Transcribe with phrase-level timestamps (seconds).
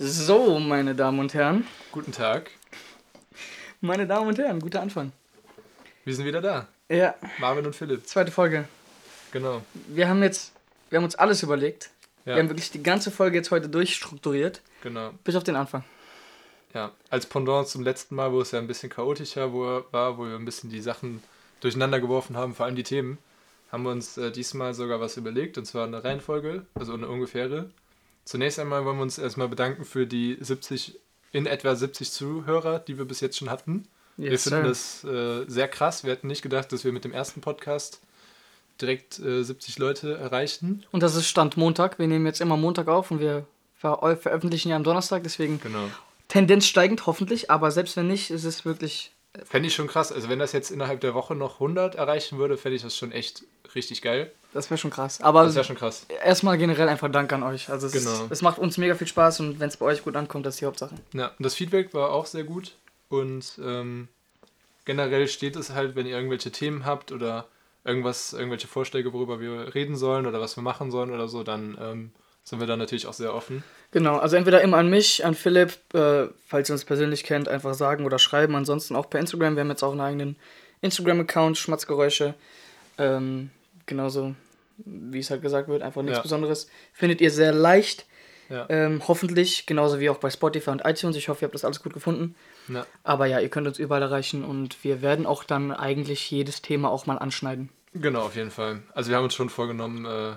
[0.00, 1.66] So, meine Damen und Herren.
[1.90, 2.52] Guten Tag.
[3.80, 5.10] Meine Damen und Herren, guter Anfang.
[6.04, 6.68] Wir sind wieder da.
[6.88, 8.06] Ja, Marvin und Philipp.
[8.06, 8.68] zweite Folge.
[9.32, 9.60] Genau.
[9.88, 10.52] Wir haben jetzt,
[10.90, 11.90] wir haben uns alles überlegt.
[12.24, 15.10] Ja, Wir haben wirklich die ganze Folge jetzt heute durchstrukturiert, genau.
[15.24, 15.82] bis auf den Anfang.
[16.74, 16.92] Ja.
[17.10, 20.44] Als Pendant zum letzten Mal, wo es ja ein bisschen chaotischer war, wo wir ein
[20.44, 21.24] bisschen die Sachen
[21.60, 23.18] durcheinander geworfen haben, vor allem die Themen,
[23.72, 27.70] haben wir uns äh, diesmal sogar was überlegt, und zwar eine Reihenfolge, also eine ungefähre.
[28.28, 31.00] Zunächst einmal wollen wir uns erstmal bedanken für die 70,
[31.32, 33.88] in etwa 70 Zuhörer, die wir bis jetzt schon hatten.
[34.18, 34.68] wir Yes, finden sir.
[34.68, 36.04] das äh, sehr krass.
[36.04, 38.02] Wir hätten nicht gedacht, dass wir mit dem ersten Podcast
[38.82, 40.84] direkt äh, 70 Leute erreichen.
[40.92, 41.98] Und das ist Stand Montag.
[41.98, 43.46] Wir nehmen jetzt immer Montag auf und wir
[43.78, 45.88] ver veröffentlichen ja am Donnerstag, deswegen Genau.
[46.28, 49.10] Tendenz steigend, hoffentlich, aber selbst wenn nicht, ist es wirklich.
[49.44, 50.12] Fände ich schon krass.
[50.12, 53.10] Also wenn das jetzt innerhalb der Woche noch 100 erreichen würde, fände ich das schon
[53.10, 54.30] echt richtig geil.
[54.54, 55.20] Das wäre schon krass.
[55.20, 56.06] Aber Das wäre schon krass.
[56.24, 57.68] erstmal generell einfach Dank an euch.
[57.68, 58.10] Also es, Genau.
[58.24, 60.54] ist, es macht uns mega viel Spaß und wenn es bei euch gut ankommt, das
[60.54, 60.94] ist die Hauptsache.
[61.12, 62.74] Ja, und das Feedback war auch sehr gut.
[63.10, 64.08] Und ähm,
[64.84, 67.46] generell steht es halt, wenn ihr irgendwelche Themen habt oder
[67.84, 71.76] irgendwas, irgendwelche Vorschläge, worüber wir reden sollen oder was wir machen sollen oder so, dann
[71.80, 72.10] ähm,
[72.42, 73.62] sind wir da natürlich auch sehr offen.
[73.92, 77.74] Genau, also entweder immer an mich, an Philipp, äh, falls ihr uns persönlich kennt, einfach
[77.74, 78.54] sagen oder schreiben.
[78.56, 79.56] Ansonsten auch per Instagram.
[79.56, 80.36] Wir haben jetzt auch einen eigenen
[80.80, 82.34] Instagram-Account, Schmatzgeräusche.
[82.98, 83.50] Ähm,
[83.88, 84.34] genauso,
[84.76, 86.22] wie es halt gesagt wird, einfach nichts Ja.
[86.22, 86.68] Besonderes.
[86.92, 88.06] Findet ihr sehr leicht.
[88.48, 88.64] Ja.
[88.70, 91.16] Ähm, hoffentlich, genauso wie auch bei Spotify und iTunes.
[91.16, 92.34] Ich hoffe, ihr habt das alles gut gefunden.
[92.68, 92.86] Ja.
[93.02, 96.88] Aber ja, ihr könnt uns überall erreichen und wir werden auch dann eigentlich jedes Thema
[96.90, 97.68] auch mal anschneiden.
[97.92, 98.82] Genau, auf jeden Fall.
[98.94, 100.32] Also wir haben uns schon vorgenommen, äh,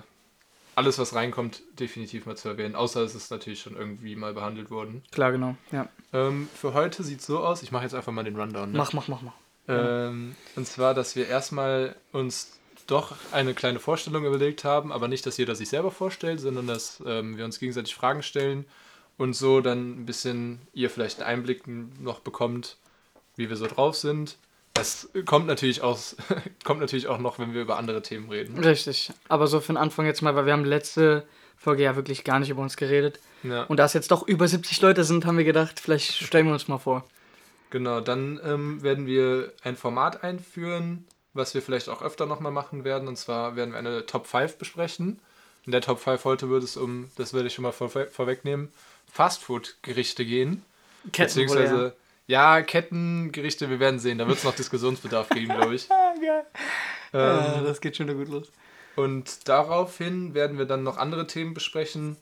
[0.74, 2.74] alles, was reinkommt, definitiv mal zu erwähnen.
[2.74, 5.02] Außer es ist natürlich schon irgendwie mal behandelt worden.
[5.10, 5.56] Klar, genau.
[5.70, 5.88] Ja.
[6.12, 8.72] Ähm, für heute sieht es so aus, ich mache jetzt einfach mal den Rundown.
[8.72, 8.78] Ne?
[8.78, 9.34] Mach, mach, mach, mach.
[9.68, 15.24] Ähm, und zwar, dass wir erstmal uns doch eine kleine Vorstellung überlegt haben, aber nicht,
[15.26, 18.64] dass jeder sich selber vorstellt, sondern dass ähm, wir uns gegenseitig Fragen stellen
[19.18, 22.76] und so dann ein bisschen ihr vielleicht einen Einblick noch bekommt,
[23.36, 24.36] wie wir so drauf sind.
[24.74, 26.16] Das kommt natürlich, aus,
[26.64, 28.58] kommt natürlich auch noch, wenn wir über andere Themen reden.
[28.58, 29.12] Richtig.
[29.28, 31.24] Aber so für den Anfang jetzt mal, weil wir haben letzte
[31.56, 33.20] Folge ja wirklich gar nicht über uns geredet.
[33.42, 36.46] Ja, Und da es jetzt doch über 70 Leute sind, haben wir gedacht, vielleicht stellen
[36.46, 37.04] wir uns mal vor.
[37.70, 38.00] genau.
[38.00, 41.04] Dann ähm, werden wir ein Format einführen,
[41.34, 43.08] was wir vielleicht auch öfter nochmal machen werden.
[43.08, 45.18] Und zwar werden wir eine Top 5 besprechen.
[45.64, 48.72] In der Top 5 heute wird es um, das werde ich schon mal vor, vorwegnehmen,
[49.12, 50.64] Fastfood-Gerichte gehen.
[51.04, 51.94] Beziehungsweise,
[52.26, 54.18] ja, Kettengerichte, wir werden sehen.
[54.18, 55.88] Da wird es noch Diskussionsbedarf geben, glaube ich.
[55.90, 56.46] Ah, geil.
[57.14, 58.48] Ähm, Ah, das geht schon gut los.
[58.96, 62.16] und daraufhin werden wir dann noch andere Themen besprechen,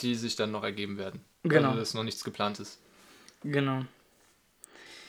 [0.00, 1.22] die sich dann noch ergeben werden.
[1.42, 1.68] Genau.
[1.68, 2.78] Also, dass noch nichts geplant ist.
[3.42, 3.82] Genau.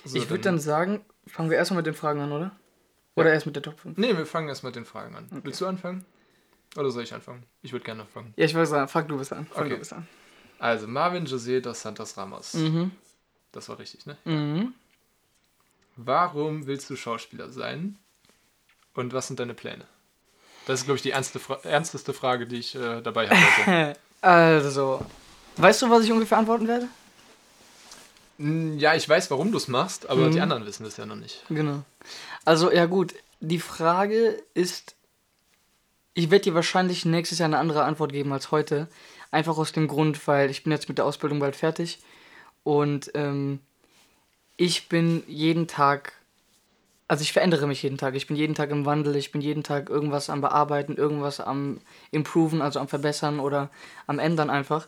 [0.06, 2.52] So, ich würde dann sagen, fangen wir erstmal mit den Fragen an, oder?
[3.16, 3.98] Oder erst mit der Top 5?
[3.98, 5.28] Nee, wir fangen erst mit den Fragen an.
[5.44, 6.06] Willst du anfangen?
[6.78, 7.44] Oder soll ich anfangen?
[7.62, 8.34] Ich würde gerne anfangen.
[8.38, 9.46] Ja, ich würde sagen, fang du bist an.
[9.48, 9.74] Fang Okay.
[9.74, 10.08] du bist an.
[10.60, 12.54] Also, Marvin José dos Santos Ramos.
[12.54, 12.92] Mhm.
[13.52, 14.16] Das war richtig, ne?
[14.26, 14.74] Mhm.
[15.98, 17.98] Warum willst du Schauspieler sein?
[18.94, 19.86] Und was sind deine Pläne?
[20.68, 23.96] Das ist, glaube ich, die ernste Fra ernsteste Frage, die ich äh, dabei habe.
[24.24, 25.04] Also,
[25.58, 26.88] weißt du, was ich ungefähr antworten werde?
[28.42, 30.32] Mm, ja, ich weiß, warum du es machst, aber Mhm.
[30.32, 31.44] die anderen wissen das ja noch nicht.
[31.50, 31.84] Genau.
[32.44, 34.96] Also, ja gut, die Frage ist,
[36.14, 38.88] ich werde dir wahrscheinlich nächstes Jahr eine andere Antwort geben als heute.
[39.30, 42.00] Einfach aus dem Grund, weil ich bin jetzt mit der Ausbildung bald fertig
[42.64, 43.60] und ähm,
[44.58, 46.14] ich bin jeden Tag,
[47.08, 48.16] also ich verändere mich jeden Tag.
[48.16, 51.80] Ich bin jeden Tag im Wandel, ich bin jeden Tag irgendwas am Bearbeiten, irgendwas am
[52.12, 53.70] Improven, also am Verbessern oder
[54.08, 54.88] am Ändern einfach.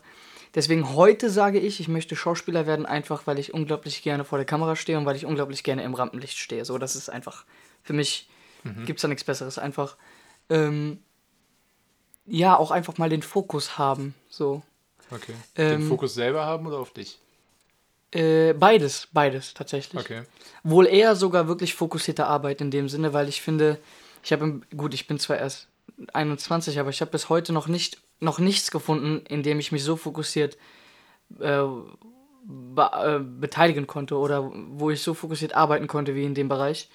[0.56, 4.46] Deswegen heute sage ich, ich möchte Schauspieler werden, einfach weil ich unglaublich gerne vor der
[4.46, 6.64] Kamera stehe und weil ich unglaublich gerne im Rampenlicht stehe.
[6.66, 7.46] So, das ist einfach,
[7.82, 8.30] für mich
[8.86, 9.58] gibt es da nichts Besseres.
[9.58, 9.98] Einfach,
[10.50, 11.00] ähm,
[12.26, 14.14] ja, auch einfach mal den Fokus haben.
[14.30, 14.62] So.
[15.12, 15.34] Okay.
[15.56, 17.20] Ähm, Den Fokus selber haben oder auf dich?
[18.12, 20.00] Äh, beides, beides tatsächlich.
[20.00, 20.22] Okay.
[20.64, 23.80] Wohl eher sogar wirklich fokussierte Arbeit in dem Sinne, weil ich finde,
[24.24, 25.68] ich habe, im- gut, ich bin zwar erst
[26.14, 29.84] 21, aber ich habe bis heute noch nicht, noch nichts gefunden, in dem ich mich
[29.84, 30.58] so fokussiert
[31.40, 31.64] äh,
[32.46, 36.90] be äh, beteiligen konnte oder wo ich so fokussiert arbeiten konnte wie in dem Bereich.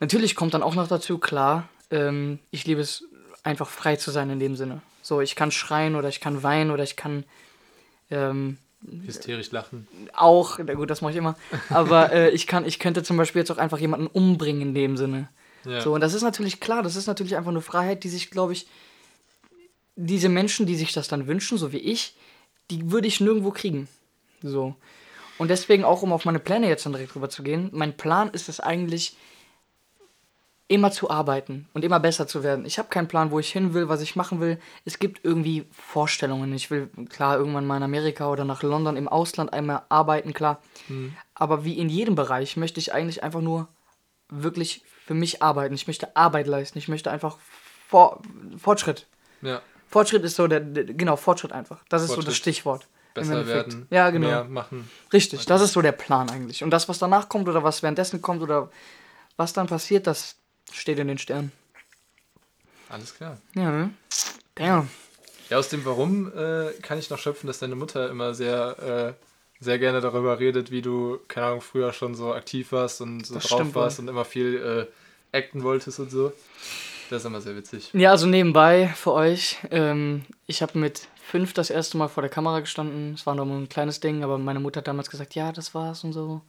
[0.00, 3.04] Natürlich kommt dann auch noch dazu, klar, ähm, ich liebe es
[3.42, 4.80] einfach frei zu sein in dem Sinne.
[5.02, 7.24] So, ich kann schreien oder ich kann weinen oder ich kann
[8.10, 8.58] ähm,
[9.04, 9.88] Hysterisch lachen.
[10.14, 11.36] auch, na gut, das mache ich immer,
[11.68, 14.96] aber äh, ich kann, ich könnte zum Beispiel jetzt auch einfach jemanden umbringen in dem
[14.96, 15.28] Sinne.
[15.64, 15.80] Ja.
[15.80, 18.52] So, und das ist natürlich klar, das ist natürlich einfach eine Freiheit, die sich, glaube
[18.52, 18.68] ich,
[20.00, 22.14] diese Menschen, die sich das dann wünschen, so wie ich,
[22.70, 23.88] die würde ich nirgendwo kriegen.
[24.42, 24.76] So.
[25.38, 28.30] Und deswegen auch, um auf meine Pläne jetzt dann direkt drüber zu gehen, mein Plan
[28.30, 29.16] ist es eigentlich,
[30.70, 32.66] immer zu arbeiten und immer besser zu werden.
[32.66, 34.60] Ich habe keinen Plan, wo ich hin will, was ich machen will.
[34.84, 36.52] Es gibt irgendwie Vorstellungen.
[36.52, 40.60] Ich will klar irgendwann mal in Amerika oder nach London im Ausland einmal arbeiten, klar.
[40.88, 41.16] Mhm.
[41.34, 43.66] Aber wie in jedem Bereich möchte ich eigentlich einfach nur
[44.28, 45.74] wirklich für mich arbeiten.
[45.74, 46.76] Ich möchte Arbeit leisten.
[46.76, 47.38] Ich möchte einfach
[47.88, 48.20] vor,
[48.58, 49.06] Fortschritt.
[49.40, 49.62] Ja.
[49.88, 51.80] Fortschritt ist so der, der genau Fortschritt einfach.
[51.88, 52.36] Das ist so das.
[52.36, 52.86] Stichwort.
[53.14, 54.28] Besser werden, Ja, genau.
[54.28, 54.88] mehr machen.
[55.12, 56.62] Richtig, das ist so der Plan eigentlich.
[56.62, 58.70] Und das, was danach kommt oder was währenddessen kommt oder
[59.36, 60.36] was dann passiert, das
[60.70, 61.50] steht in den Sternen.
[62.88, 63.38] Alles klar.
[63.54, 63.90] Ja, ne?
[64.54, 64.88] Damn.
[65.50, 69.64] Ja, aus dem Warum äh, kann ich noch schöpfen, dass deine Mutter immer sehr, äh,
[69.64, 73.34] sehr gerne darüber redet, wie du, keine Ahnung, früher schon so aktiv warst und so
[73.34, 74.88] Das drauf stimmt warst und immer viel
[75.32, 76.32] äh, acten wolltest und so.
[77.10, 77.90] Das ist immer sehr witzig.
[77.94, 79.56] Ja, also nebenbei für euch.
[79.70, 83.14] Ähm, ich habe mit fünf das erste Mal vor der Kamera gestanden.
[83.14, 86.04] Es war nur ein kleines Ding, aber meine Mutter hat damals gesagt, ja, das war's
[86.04, 86.42] und so.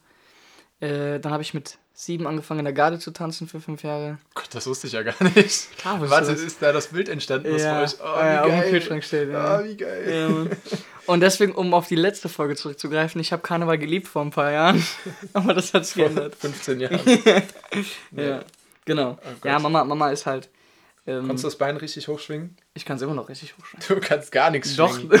[0.80, 4.18] Äh, dann habe ich mit sieben angefangen, in der Garde zu tanzen für fünf Jahre.
[4.34, 5.76] Gott, das wusste ich ja gar nicht.
[5.76, 6.40] Klar, Warte, das.
[6.40, 8.00] ist da das Bild entstanden, was Ja, für euch.
[8.00, 8.70] Oh, äh, auf wie dem geil.
[8.70, 9.44] Kühlschrank steht, ja.
[9.44, 10.48] Ah, wie geil.
[10.50, 10.78] Ja.
[11.06, 14.50] Und deswegen, um auf die letzte Folge zurückzugreifen, ich habe Karneval geliebt vor ein paar
[14.50, 14.82] Jahren.
[15.34, 16.34] aber das hat sich geändert.
[16.36, 17.00] 15 Jahren.
[18.12, 18.40] Ja,
[18.84, 19.18] genau.
[19.22, 20.48] Oh ja, Mama, Mama ist halt.
[21.06, 22.56] Ähm, Konntest du das Bein richtig hochschwingen?
[22.74, 23.84] ich kann es immer noch richtig hochschreiben.
[23.88, 24.94] Du kannst gar nichts Doch.
[24.94, 25.20] schwingen.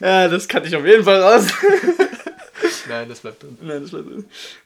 [0.00, 1.46] ja, das kann ich auf jeden Fall raus.
[2.88, 3.56] Nein, das bleibt drin.
[3.60, 4.10] Nein, das war so.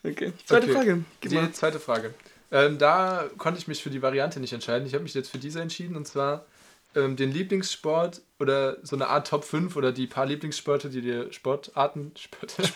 [0.02, 0.32] Okay.
[0.46, 0.74] Zweite Okay.
[0.74, 1.04] Frage.
[1.20, 1.52] Gib Die mal.
[1.52, 2.14] zweite Frage.
[2.52, 4.86] Ähm, da konnte ich mich für die Variante nicht entscheiden.
[4.86, 6.46] Ich habe mich jetzt für diese entschieden und zwar
[6.94, 11.32] ähm, den Lieblingssport oder so eine Art Top 5 oder die paar Lieblingssporte, die dir
[11.32, 12.12] Sportarten.
[12.16, 12.54] Sport,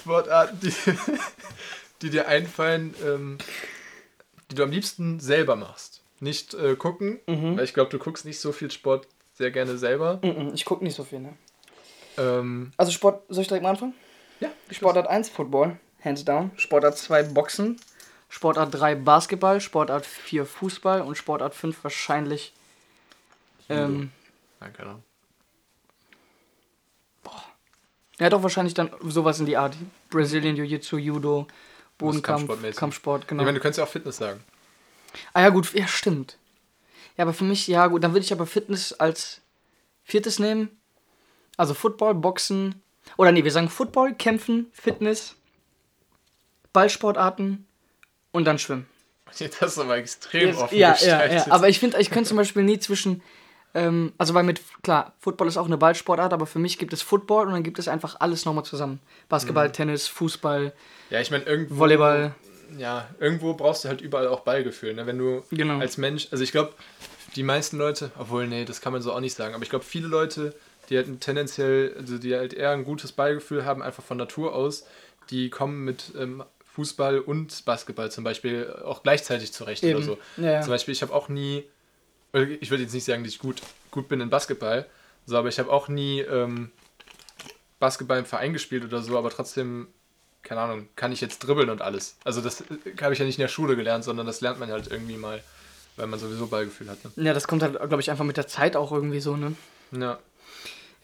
[0.00, 0.72] Sportarten, die,
[2.02, 3.38] die dir einfallen, ähm,
[4.50, 6.02] die du am liebsten selber machst.
[6.20, 10.18] Nicht äh, gucken, weil ich glaube, du guckst nicht so viel Sport sehr gerne selber.
[10.22, 11.34] Mhm, Ich gucke nicht so viel, ne?
[12.16, 13.94] Ähm, Also Sport, soll ich direkt mal anfangen?
[14.40, 16.50] ja, Sportart 1 Football, hands down.
[16.56, 17.80] Sportart 2 Boxen.
[18.28, 19.60] Sportart 3 Basketball.
[19.60, 21.02] Sportart 4 Fußball.
[21.02, 22.52] Und Sportart 5 wahrscheinlich.
[23.68, 24.10] Ähm,
[24.60, 25.02] Nein, keine Ahnung.
[28.18, 29.76] Ja, doch wahrscheinlich dann sowas in die Art.
[30.10, 31.46] Brazilian Jiu-Jitsu, Judo,
[31.98, 32.76] Bodenkampf.
[32.76, 33.42] Kampfsport, genau.
[33.42, 34.40] Ich meine, du könntest ja auch Fitness sagen.
[35.32, 36.36] Ah ja, gut, ja, stimmt.
[37.16, 39.40] Ja, aber für mich, ja, gut, dann würde ich aber Fitness als
[40.04, 40.70] viertes nehmen.
[41.56, 42.80] Also Football, Boxen.
[43.16, 45.34] Oder nee, wir sagen Football, Kämpfen, Fitness,
[46.72, 47.66] Ballsportarten
[48.32, 48.86] und dann Schwimmen.
[49.38, 51.46] Das ist aber extrem offen ja, ja, ja.
[51.50, 53.22] Aber ich finde, ich könnte zum Beispiel nie zwischen.
[53.74, 54.60] Ähm, also, weil mit.
[54.82, 57.78] Klar, Football ist auch eine Ballsportart, aber für mich gibt es Football und dann gibt
[57.78, 60.72] es einfach alles nochmal zusammen: Basketball, Tennis, Fußball,
[61.10, 61.76] Ja, ich meine, irgendwo.
[61.76, 62.34] Volleyball.
[62.76, 64.92] Ja, irgendwo brauchst du halt überall auch Ballgefühl.
[64.94, 65.06] Ne?
[65.06, 65.78] Wenn du Genau.
[65.78, 66.74] als Mensch, also ich glaube,
[67.34, 69.86] die meisten Leute, obwohl, nee, das kann man so auch nicht sagen, aber ich glaube,
[69.86, 70.54] viele Leute,
[70.90, 74.84] die halt tendenziell, also die halt eher ein gutes Ballgefühl haben, einfach von Natur aus,
[75.30, 76.42] die kommen mit ähm,
[76.74, 79.96] Fußball und Basketball zum Beispiel auch gleichzeitig zurecht Eben.
[79.96, 80.18] oder so.
[80.36, 80.60] Ja.
[80.60, 81.64] Zum Beispiel, ich habe auch nie,
[82.32, 84.86] ich würde jetzt nicht sagen, dass ich gut, gut bin in Basketball,
[85.26, 86.70] so, aber ich habe auch nie ähm,
[87.78, 89.88] Basketball im Verein gespielt oder so, aber trotzdem,
[90.42, 92.16] keine Ahnung, kann ich jetzt dribbeln und alles.
[92.24, 92.64] Also das äh,
[93.02, 95.42] habe ich ja nicht in der Schule gelernt, sondern das lernt man halt irgendwie mal,
[95.96, 96.98] weil man sowieso Ballgefühl hat.
[97.04, 97.24] Ne?
[97.24, 99.54] Ja, das kommt halt, glaube ich, einfach mit der Zeit auch irgendwie so, ne?
[99.92, 100.18] Ja.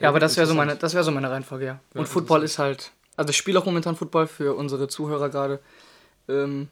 [0.01, 1.81] Ja, aber das wäre so meine, das wäre so meine Reihenfolge, ja.
[1.95, 5.61] Und Ja, Football ist halt, also ich spiele auch momentan Football für unsere Zuhörer gerade.
[6.29, 6.69] Ähm,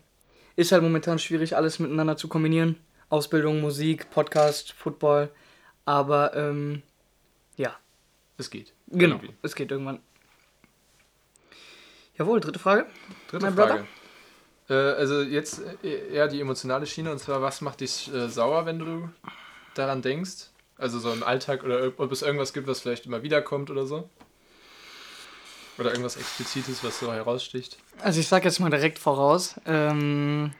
[0.56, 2.76] ist halt momentan schwierig, alles miteinander zu kombinieren.
[3.12, 5.28] Ausbildung, Musik, Podcast, Football.
[5.84, 6.82] Aber ähm,
[7.56, 7.76] ja,
[8.38, 8.72] Es geht.
[8.88, 9.34] genau, Irgendwie.
[9.42, 10.00] es geht irgendwann.
[12.16, 12.86] Jawohl, dritte Frage.
[13.30, 13.86] Dritte Mein Frage.
[14.70, 18.64] Äh, also jetzt äh, eher die emotionale Schiene und zwar, was macht dich äh, sauer,
[18.64, 19.10] wenn du
[19.74, 20.48] daran denkst?
[20.78, 24.08] Also so im Alltag oder ob es irgendwas gibt, was vielleicht immer wiederkommt oder so?
[25.76, 27.76] Oder irgendwas Explizites, was so heraussticht?
[28.00, 29.56] Also ich sag jetzt mal direkt voraus.
[29.66, 30.52] Ähm,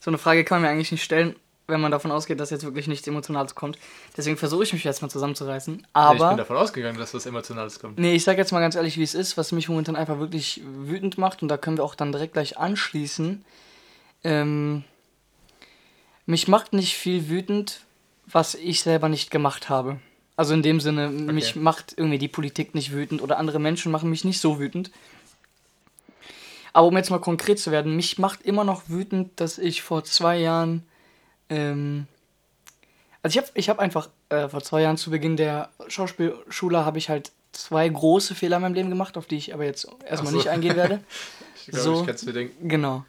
[0.00, 1.36] so eine Frage kann man mir eigentlich nicht stellen,
[1.66, 3.78] wenn man davon ausgeht, dass jetzt wirklich nichts Emotionales kommt.
[4.16, 5.74] Deswegen versuche ich mich jetzt mal zusammenzureißen.
[5.74, 6.28] Nee, ich Aber.
[6.28, 7.98] bin davon ausgegangen, dass was Emotionales kommt.
[7.98, 10.60] Nee, ich sag jetzt mal ganz ehrlich, wie es ist, was mich momentan einfach wirklich
[10.64, 13.44] wütend macht und da können wir auch dann direkt gleich anschließen.
[14.24, 14.84] Ähm,
[16.26, 17.80] mich macht nicht viel wütend,
[18.26, 20.00] was ich selber nicht gemacht habe.
[20.36, 24.10] Also in dem Sinne, mich macht irgendwie die Politik nicht wütend oder andere Menschen machen
[24.10, 24.90] mich nicht so wütend.
[26.72, 30.02] Aber um jetzt mal konkret zu werden, mich macht immer noch wütend, dass ich vor
[30.02, 30.82] zwei Jahren,
[31.48, 32.06] ähm,
[33.22, 36.98] also ich habe ich hab einfach äh, vor zwei Jahren zu Beginn der Schauspielschule habe
[36.98, 40.32] ich halt zwei große Fehler in meinem Leben gemacht, auf die ich aber jetzt erstmal
[40.32, 40.38] so.
[40.38, 41.00] nicht eingehen werde.
[41.66, 42.00] Ich glaube, So.
[42.00, 42.68] ich kann es mir denken.
[42.68, 43.06] Genau.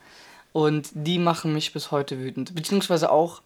[0.53, 2.55] Und die machen mich bis heute wütend.
[2.55, 3.41] Beziehungsweise auch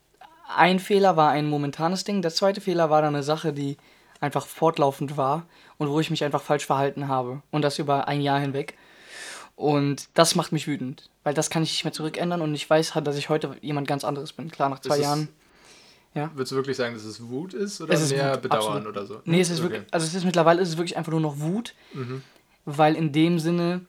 [0.55, 2.21] ein Fehler war ein momentanes Ding.
[2.21, 3.77] Der zweite Fehler war dann eine Sache, die
[4.19, 5.47] einfach fortlaufend war
[5.79, 7.41] und wo ich mich einfach falsch verhalten habe.
[7.49, 8.77] Und das über ein Jahr hinweg.
[9.59, 12.95] Und das macht mich wütend, weil das kann ich nicht mehr zurückändern und ich weiß
[12.95, 14.49] halt, dass ich heute jemand ganz anderes bin.
[14.49, 15.27] Klar, nach zwei Ist es- Jahren.
[16.15, 16.31] Ja.
[16.33, 18.87] Würdest du wirklich sagen, dass es Wut ist oder Es ist mehr Wut, Bedauern absolut.
[18.87, 19.21] oder so?
[19.25, 19.69] Nee, es ist Okay.
[19.73, 22.21] wirklich, also es ist mittlerweile ist es wirklich einfach nur noch Wut, Mhm.
[22.63, 23.81] weil in dem Sinne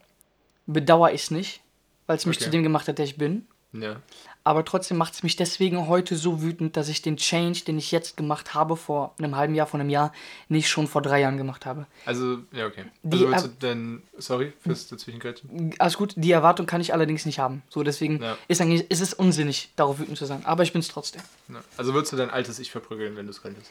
[0.66, 1.60] bedauere ich es nicht,
[2.08, 2.46] weil es mich Okay.
[2.46, 3.46] zu dem gemacht hat, der ich bin.
[3.72, 4.02] Ja.
[4.42, 7.92] Aber trotzdem macht es mich deswegen heute so wütend, dass ich den Change, den ich
[7.92, 10.12] jetzt gemacht habe, vor einem halben Jahr, vor einem Jahr,
[10.48, 11.86] nicht schon vor drei Jahren gemacht habe.
[12.06, 12.86] Also, ja, okay.
[13.02, 15.74] Die also willst du denn, sorry fürs Dazwischengrätschen.
[15.78, 17.62] Alles gut, die Erwartung kann ich allerdings nicht haben.
[17.68, 18.38] So, deswegen Ja.
[18.48, 20.44] ist, eigentlich, ist es unsinnig, darauf wütend zu sein.
[20.46, 21.20] Aber ich bin es trotzdem.
[21.48, 21.62] Ja.
[21.76, 23.70] Also würdest du dein altes Ich verprügeln, wenn du es könntest?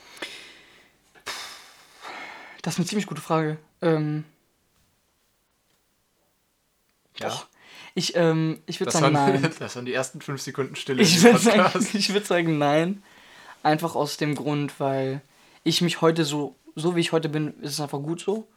[2.61, 3.57] Das ist eine ziemlich gute Frage.
[3.81, 4.23] Ähm,
[7.19, 7.29] Ja.
[7.29, 7.47] boah,
[7.95, 9.55] ich ähm, ich würde sagen, waren, nein.
[9.59, 13.03] das waren die ersten fünf Sekunden Stille Ich würde sagen, ich würd sagen, nein.
[13.61, 15.21] Einfach aus dem Grund, weil
[15.63, 18.47] ich mich heute so, so wie ich heute bin, ist es einfach gut so.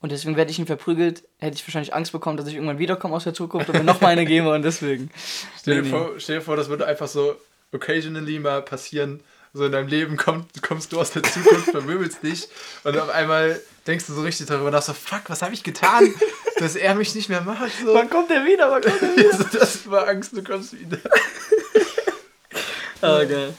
[0.00, 3.14] Und deswegen werde ich ihn verprügelt, hätte ich wahrscheinlich Angst bekommen, dass ich irgendwann wiederkomme
[3.14, 5.10] aus der Zukunft und mir noch mal eine gebe und deswegen.
[5.60, 7.36] Stell dir, vor, stell dir vor, das würde einfach so
[7.72, 9.20] occasionally mal passieren.
[9.54, 12.48] So in deinem Leben kommt, kommst du aus der Zukunft, vermöbelst dich
[12.84, 16.14] und auf einmal denkst du so richtig darüber nach, so fuck, was habe ich getan,
[16.58, 17.70] dass er mich nicht mehr mag.
[17.82, 17.94] So.
[17.94, 18.70] Wann kommt der wieder?
[18.70, 19.32] Wann kommt der wieder?
[19.32, 20.98] Also das war Angst, du kommst wieder.
[23.02, 23.54] ah, geil.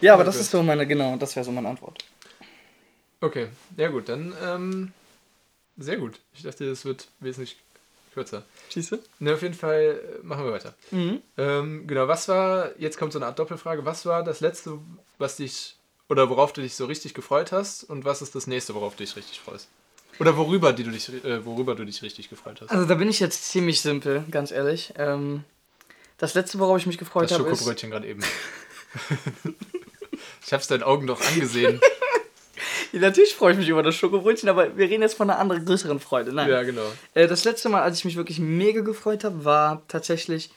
[0.00, 2.04] Ja, aber Oh das ist so meine, genau, das wäre so meine Antwort.
[3.20, 4.92] Okay, ja gut, dann ähm,
[5.76, 6.20] sehr gut.
[6.34, 7.56] Ich dachte, das wird wesentlich
[8.14, 8.44] kürzer.
[8.72, 8.98] Du?
[9.18, 10.74] Ne, auf jeden Fall äh, machen wir weiter.
[10.90, 11.22] Mhm.
[11.36, 14.78] Ähm, genau, was war, jetzt kommt so eine Art Doppelfrage, was war das letzte,
[15.18, 15.76] was dich,
[16.08, 19.04] oder worauf du dich so richtig gefreut hast und was ist das nächste, worauf du
[19.04, 19.68] dich richtig freust?
[20.18, 22.70] Oder worüber, die du dich, äh, worüber du dich richtig gefreut hast?
[22.70, 24.92] Also da bin ich jetzt ziemlich simpel, ganz ehrlich.
[24.96, 25.44] Ähm,
[26.18, 27.58] das letzte, worauf ich mich gefreut Das habe, ist...
[27.58, 28.22] Schokobrötchen gerade eben.
[30.46, 31.80] ich hab's deinen Augen doch angesehen.
[32.92, 35.64] Ja, natürlich freue ich mich über das Schokobrötchen, aber wir reden jetzt von einer anderen,
[35.64, 36.32] größeren Freude.
[36.32, 36.48] Nein.
[36.48, 36.90] ja, genau.
[37.14, 40.50] Äh, das letzte Mal, als ich mich wirklich mega gefreut habe, war tatsächlich,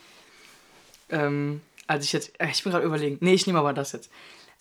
[1.09, 4.09] ähm, als ich jetzt, äh, ich bin gerade überlegen, nee, ich nehme aber das jetzt.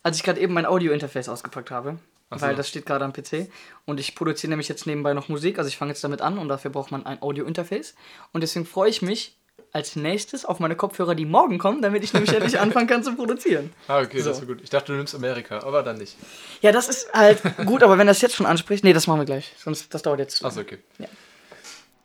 [0.02, 1.98] Als ich gerade eben mein Audio-Interface ausgepackt habe,
[2.38, 2.46] so.
[2.46, 3.50] weil das steht gerade am PC
[3.86, 6.48] und ich produziere nämlich jetzt nebenbei noch Musik, also ich fange jetzt damit an und
[6.48, 7.94] dafür braucht man ein Audio-Interface
[8.32, 9.36] und deswegen freue ich mich
[9.72, 13.14] als nächstes auf meine Kopfhörer, die morgen kommen, damit ich nämlich endlich anfangen kann zu
[13.14, 13.72] produzieren.
[13.88, 14.30] Ah, okay, So.
[14.30, 14.60] das ist gut.
[14.62, 16.16] Ich dachte, du nimmst Amerika, aber dann nicht.
[16.60, 19.24] Ja, das ist halt gut, aber wenn das jetzt schon anspricht, nee, das machen wir
[19.26, 20.44] gleich, sonst das dauert jetzt zu.
[20.44, 20.78] Achso, okay.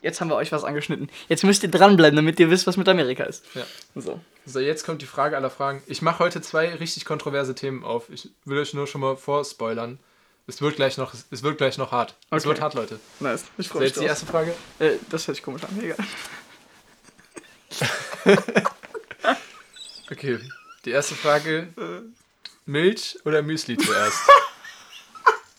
[0.01, 1.09] Jetzt haben wir euch was angeschnitten.
[1.29, 3.43] Jetzt müsst ihr dranbleiben, damit ihr wisst, was mit Amerika ist.
[3.55, 3.63] Ja.
[3.95, 4.19] So.
[4.45, 5.81] So, jetzt kommt die Frage aller Fragen.
[5.87, 8.09] Ich mache heute zwei richtig kontroverse Themen auf.
[8.11, 9.97] Ich will euch nur schon mal vorspoilern.
[10.47, 12.15] Es wird gleich noch, es wird gleich noch hart.
[12.29, 12.49] Es Okay.
[12.49, 12.99] wird hart, Leute.
[13.19, 13.45] Nice.
[13.57, 14.53] Ich freue mich jetzt die erste Frage.
[14.79, 15.97] Äh, das hört sich komisch an, egal.
[20.11, 20.37] Okay,
[20.85, 21.67] die erste Frage.
[22.65, 24.17] Milch oder Müsli zuerst?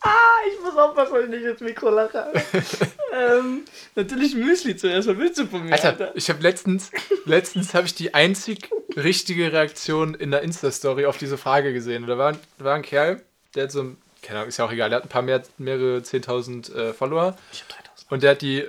[0.09, 2.31] Ah, ich muss aufpassen, weil ich nicht ins Mikro lache.
[3.13, 3.65] ähm,
[3.97, 5.09] natürlich Müsli zuerst.
[5.09, 6.93] Was willst du von mir, Alter, ich habe letztens,
[7.25, 12.07] letztens habe ich die einzig richtige Reaktion in der Insta-Story auf diese Frage gesehen.
[12.07, 13.21] Da war, da war ein Kerl,
[13.57, 15.43] der hat so ein, keine Ahnung, ist ja auch egal, der hat ein paar mehr,
[15.57, 17.37] mehrere 10.000 äh, Follower.
[17.53, 18.11] Ich hab 3000.
[18.13, 18.65] Und der hat die,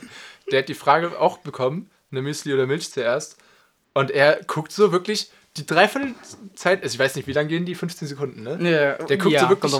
[0.50, 3.36] der hat die Frage auch bekommen, eine Müsli oder Milch zuerst.
[3.94, 7.74] Und er guckt so wirklich die Dreiviertelzeit, also ich weiß nicht, wie lange gehen die?
[7.74, 8.58] 15 Sekunden, ne?
[8.70, 9.72] Ja, Der guckt ja, so wirklich,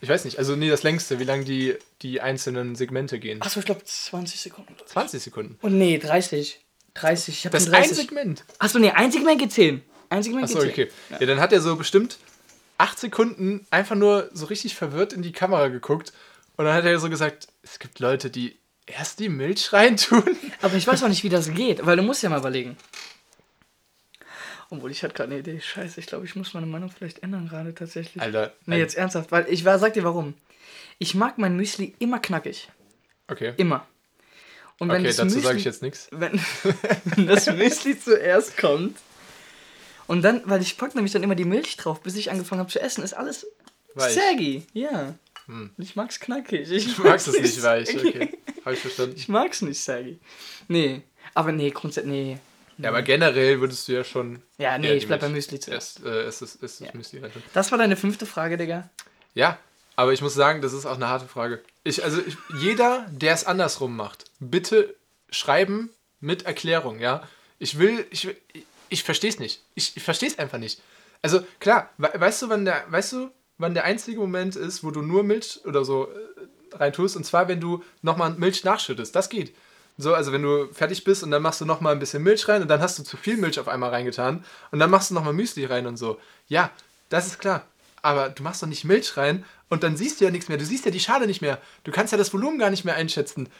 [0.00, 3.40] ich weiß nicht, also nee, das längste, wie lange die, die einzelnen Segmente gehen.
[3.42, 4.74] Achso, ich glaube 20 Sekunden.
[4.86, 5.58] 20 Sekunden.
[5.62, 6.60] Oh nee, 30.
[6.94, 7.38] 30.
[7.38, 7.96] Ich hab Das schon ein 30.
[7.96, 8.44] Segment.
[8.58, 9.82] Achso, nee, ein Segment geht 10.
[10.08, 10.84] Ein Segment Achso, geht 10.
[10.86, 10.92] okay.
[11.20, 11.26] Ja.
[11.26, 12.18] dann hat er so bestimmt
[12.80, 16.12] acht Sekunden einfach nur so richtig verwirrt in die Kamera geguckt.
[16.56, 20.24] Und dann hat er so gesagt, es gibt Leute, die erst die Milch reintun.
[20.62, 22.76] Aber ich weiß auch nicht, wie das geht, weil du musst ja mal überlegen.
[24.70, 25.60] Obwohl, ich hatte gerade eine Idee.
[25.60, 28.22] Scheiße, ich glaube, ich muss meine Meinung vielleicht ändern gerade tatsächlich.
[28.22, 28.54] Alter.
[28.66, 30.34] Nee, jetzt ernsthaft, weil ich war, sag dir warum.
[30.98, 32.68] Ich mag mein Müsli immer knackig.
[33.28, 33.54] Okay.
[33.56, 33.86] Immer.
[34.78, 36.08] Und wenn Okay, dazu sage ich jetzt nichts.
[36.12, 36.40] Wenn,
[37.04, 38.96] wenn das Müsli zuerst kommt
[40.10, 42.70] und dann, weil ich pack nämlich dann immer die Milch drauf, bis ich angefangen habe
[42.70, 43.46] zu essen, ist alles
[43.94, 44.14] Weich.
[44.14, 44.66] saggy.
[44.72, 45.14] Ja.
[45.46, 45.70] Hm.
[45.78, 46.70] Ich mag's knackig.
[46.70, 48.32] Ich Du magst es nicht weich, okay.
[48.64, 49.14] Habe ich verstanden.
[49.16, 50.18] Ich mag's nicht saggy.
[50.68, 51.02] Nee.
[51.34, 52.38] Aber nee, grundsätzlich, nee.
[52.78, 54.42] Ja, aber generell würdest du ja schon.
[54.58, 56.00] Ja, nee, ich bleib Milch beim Müsli zuerst.
[56.04, 56.88] Erst, äh, ist ist das Ja.
[56.94, 57.42] Müsli reintun.
[57.52, 58.88] Das war deine fünfte Frage, Digga.
[59.34, 59.58] Ja,
[59.96, 61.62] aber ich muss sagen, das ist auch eine harte Frage.
[61.84, 64.94] Ich, also ich, jeder, der es andersrum macht, bitte
[65.30, 65.90] schreiben
[66.20, 67.28] mit Erklärung, ja.
[67.58, 68.36] Ich will, ich, will-
[68.90, 69.62] ich, verstehe es nicht.
[69.74, 70.80] Ich, ich verstehe es einfach nicht.
[71.22, 74.90] Also klar, we, weißt du, wann der, weißt du, wann der einzige Moment ist, wo
[74.90, 79.14] du nur Milch oder so äh, reintust, und zwar, wenn du nochmal Milch nachschüttest.
[79.14, 79.54] Das geht.
[79.98, 82.62] So, also wenn du fertig bist und dann machst du nochmal ein bisschen Milch rein
[82.62, 85.34] und dann hast du zu viel Milch auf einmal reingetan und dann machst du nochmal
[85.34, 86.18] Müsli rein und so.
[86.48, 86.70] Ja,
[87.10, 87.66] das ist klar.
[88.02, 90.56] Aber du machst doch nicht Milch rein und dann siehst du ja nichts mehr.
[90.56, 91.60] Du siehst ja die Schale nicht mehr.
[91.84, 93.50] Du kannst ja das Volumen gar nicht mehr einschätzen.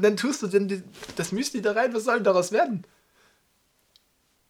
[0.00, 0.84] Dann tust du denn
[1.16, 2.84] das Müsli da rein, was soll denn daraus werden?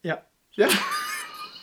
[0.02, 0.22] Ja.
[0.52, 0.68] Ja.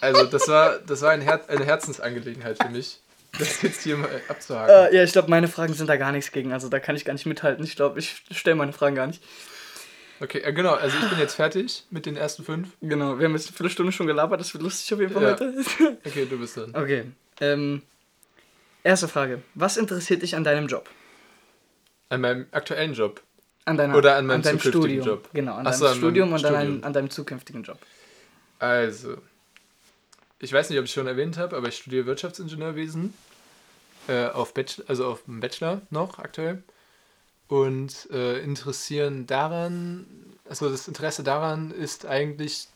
[0.01, 2.99] Also, das war, das war ein Her eine Herzensangelegenheit für mich,
[3.39, 4.69] das jetzt hier mal abzuhaken.
[4.93, 6.53] Äh, ja, ich glaube, meine Fragen sind da gar nichts gegen.
[6.53, 7.63] Also da kann ich gar nicht mithalten.
[7.63, 9.23] Ich glaube, ich stelle meine Fragen gar nicht.
[10.19, 12.69] Okay, äh, genau, also ich bin jetzt fertig mit den ersten fünf.
[12.81, 14.39] Genau, wir haben jetzt eine Viertelstunde schon gelabert.
[14.39, 15.31] Das wird lustig auf jeden Fall Ja.
[15.31, 15.53] heute.
[16.05, 16.75] Okay, du bist dran.
[16.75, 17.05] okay.
[17.41, 17.81] Ähm,
[18.83, 19.41] erste Frage.
[19.55, 20.87] Was interessiert dich an deinem Job?
[22.09, 23.21] An meinem aktuellen Job.
[23.63, 25.05] An deiner, Oder an meinem deinem zukünftigen Studium.
[25.07, 25.29] Job.
[25.33, 26.59] Genau, an Ach deinem so, an Studium und an, Studium.
[26.59, 27.79] deinem- an deinem zukünftigen Job.
[28.59, 29.17] Also,
[30.39, 33.13] ich weiß nicht, ob ich schon erwähnt habe, aber ich studiere Wirtschaftsingenieurwesen.
[34.07, 36.63] Äh, auf Bachelor, also auf dem Bachelor noch aktuell.
[37.47, 40.05] Und äh, interessieren daran,
[40.47, 42.67] also das Interesse daran ist eigentlich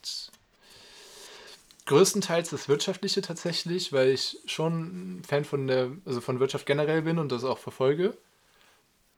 [1.86, 7.18] größtenteils das Wirtschaftliche tatsächlich, weil ich schon Fan von der, also von Wirtschaft generell bin
[7.18, 8.16] und das auch verfolge.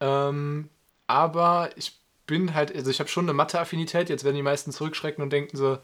[0.01, 0.69] Ähm,
[1.07, 1.93] aber ich
[2.27, 5.57] bin halt, also ich habe schon eine Mathe-Affinität, jetzt werden die meisten zurückschrecken und denken
[5.57, 5.79] so,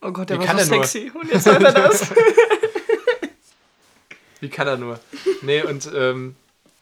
[0.00, 0.84] Oh Gott, Wie der war kann so er nur?
[0.84, 1.10] sexy.
[1.14, 2.10] Und jetzt hört er das.
[4.40, 5.00] Wie kann er nur?
[5.42, 6.36] Nee, und ähm,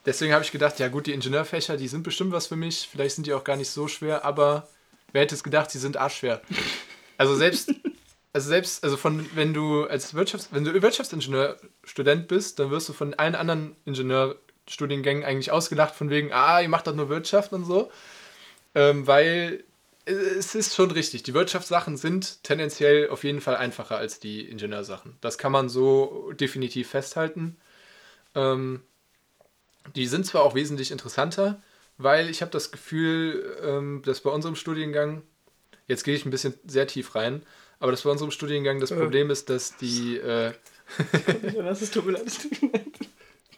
[0.05, 2.89] deswegen habe ich gedacht, ja gut, die Ingenieurfächer, die sind bestimmt was für mich.
[2.91, 4.69] Vielleicht sind die auch gar nicht so schwer, aber
[5.13, 6.41] wer hätte es gedacht, sie sind arschschwer.
[7.17, 7.73] Also selbst,
[8.33, 12.93] also selbst, also von, wenn du als Wirtschafts-, wenn du Wirtschaftsingenieurstudent bist, dann wirst du
[12.93, 17.65] von allen anderen Ingenieurstudiengängen eigentlich ausgelacht von wegen, ah, ihr macht doch nur Wirtschaft und
[17.65, 17.91] so.
[18.75, 19.63] Ähm, weil
[20.07, 21.23] es ist schon richtig.
[21.23, 25.17] Die Wirtschaftssachen sind tendenziell auf jeden Fall einfacher als die Ingenieursachen.
[25.21, 27.57] Das kann man so definitiv festhalten.
[28.35, 28.83] Ähm,
[29.95, 31.63] die sind zwar auch wesentlich interessanter,
[31.99, 35.23] weil ich habe das Gefühl, ähm, dass bei unserem Studiengang,
[35.87, 37.43] jetzt gehe ich ein bisschen sehr tief rein,
[37.79, 38.97] aber dass bei unserem Studiengang das Äh.
[38.97, 40.53] Problem ist, dass die, äh,
[41.57, 42.27] das ist tut mir leid.
[42.27, 42.87] das tut mir leid.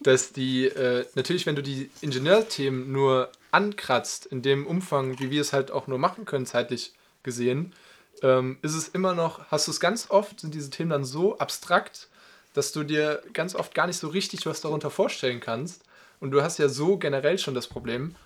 [0.01, 5.41] dass die, äh, natürlich, wenn du die Ingenieurthemen nur ankratzt, in dem Umfang, wie wir
[5.41, 7.73] es halt auch nur machen können, zeitlich gesehen,
[8.23, 11.39] ähm, ist es immer noch, hast du es ganz oft, sind diese Themen dann so
[11.39, 12.09] abstrakt,
[12.55, 15.83] dass du dir ganz oft gar nicht so richtig was darunter vorstellen kannst.
[16.21, 18.17] Und du hast ja so generell schon das Problem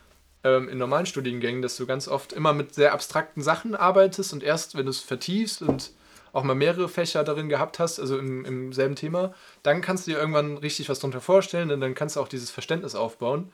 [0.44, 4.44] ähm, in normalen Studiengängen, dass du ganz oft immer mit sehr abstrakten Sachen arbeitest und
[4.44, 5.90] erst, wenn du es vertiefst und
[6.33, 10.12] auch mal mehrere Fächer darin gehabt hast, also im, im selben Thema, dann kannst du
[10.12, 13.52] dir irgendwann richtig was darunter vorstellen und dann kannst du auch dieses Verständnis aufbauen.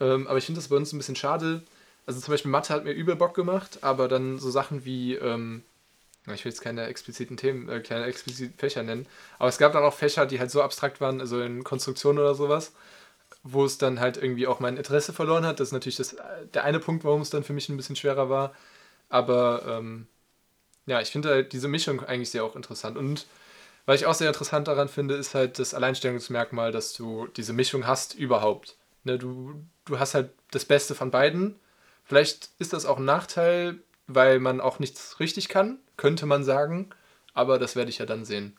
[0.00, 1.62] Ähm, aber ich finde das bei uns ein bisschen schade.
[2.06, 5.62] Also zum Beispiel Mathe hat mir übel Bock gemacht, aber dann so Sachen wie, ähm,
[6.32, 9.06] ich will jetzt keine expliziten Themen, äh, kleine expliziten Fächer nennen,
[9.38, 12.34] aber es gab dann auch Fächer, die halt so abstrakt waren, also in Konstruktion oder
[12.34, 12.72] sowas,
[13.42, 15.60] wo es dann halt irgendwie auch mein Interesse verloren hat.
[15.60, 16.16] Das ist natürlich das,
[16.54, 18.54] der eine Punkt, warum es dann für mich ein bisschen schwerer war.
[19.10, 20.06] Aber ähm,
[20.86, 22.96] ja, ich finde halt diese Mischung eigentlich sehr auch interessant.
[22.96, 23.26] Und
[23.86, 27.86] was ich auch sehr interessant daran finde, ist halt das Alleinstellungsmerkmal, dass du diese Mischung
[27.86, 28.77] hast überhaupt.
[29.08, 31.56] Ne, du, du hast halt das Beste von beiden.
[32.04, 36.90] Vielleicht ist das auch ein Nachteil, weil man auch nichts richtig kann, könnte man sagen.
[37.32, 38.54] Aber das werde ich ja dann sehen,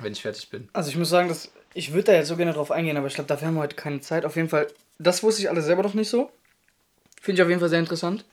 [0.00, 0.68] wenn ich fertig bin.
[0.74, 3.14] Also ich muss sagen, dass ich würde da jetzt so gerne drauf eingehen, aber ich
[3.14, 4.26] glaube, dafür haben wir heute keine Zeit.
[4.26, 4.66] Auf jeden Fall,
[4.98, 6.30] das wusste ich alles selber noch nicht so.
[7.22, 8.26] Finde ich auf jeden Fall sehr interessant.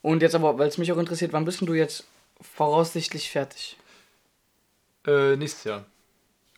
[0.00, 2.04] Und jetzt aber, weil es mich auch interessiert, wann bist du jetzt
[2.40, 3.76] voraussichtlich fertig?
[5.06, 5.84] Äh, nächstes Jahr,